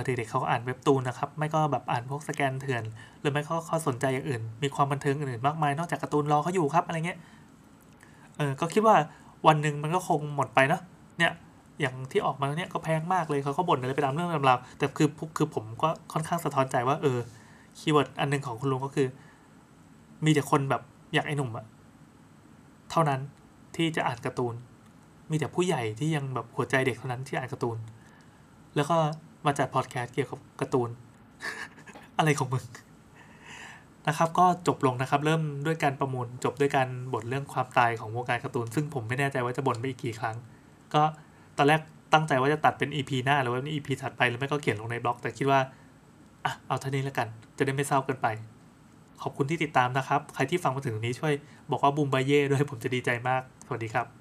[0.04, 2.82] เด็กๆเขาอ่านเว็บตูนนะครับ ไม่ก็แบบอ่านพวกสแกนเถื่อน
[3.20, 7.18] หรือไม่ก็เขาสนใจอย่างอื่น มีความบันเทิงอื่นๆมากมายนอกจากการ์ตูนรอเขาอยู่ครับอะไรเงี้ย
[8.36, 8.96] เออก็คิดว่า
[9.46, 10.82] วันหนึ่งมันก็คงหมดไปเนาะ
[11.18, 11.32] เนี่ย
[11.80, 17.18] อย่างที่ออกมาเนี่ยก็แพงมากเลยเขาก็บ่นอะไรไปตามเรื่องราวแต่คือคือผมก็ค่อนข้างสะท้อนใจว่าเออ
[17.78, 19.08] keyword อันหนึ่งของคุณลุงก็คือ
[20.24, 20.82] มีแต่คนแบบ
[21.14, 21.66] อย่างไอ้หนุ่มอะ
[22.90, 23.20] เท่านั้น
[23.76, 24.54] ที่จะอ่านการ์ตูน
[25.30, 27.78] มีแต่ผู้ใหญ่ที่ยังแบบหัวใจเด็กเท่านั้นที่อ่านการ์ตูน
[28.76, 28.96] แล้วก็
[29.46, 30.90] มาจัดพอดแคสต์เกี่ยวกับการ์ตูน
[32.18, 32.64] อะไรของมึง
[34.08, 40.36] นะครับ ก็จบลงนะครับ เริ่มด้วยการประมูลจบด้วยการบ่นเรื่องความตายของวงการการ์ตูน ซึ่งผมไม่แน่ใจว่าจะบ่นไปอีกกี่ครั้ง
[40.94, 41.02] ก็
[41.56, 41.80] ตอนแรก
[42.12, 45.60] ตั้งใจว่าจะตัดเป็น EP หน้าหรือว่าน EP ถัดไปหรือไม่ก็เขียนลงในบล็อก แต่คิดว่า
[46.44, 48.26] อะเอาเท่านี้แล้วกัน จะได้ไม่เศร้าเกินไป
[49.22, 51.32] ขอบคุณที่ติดตามนะครับ ใครที่ฟังมาถึงตรงนี้ช่วย
[51.70, 54.19] บอกว่าบูมบายเย่ด้วยผมจะดีใจมาก สวัสดีครับ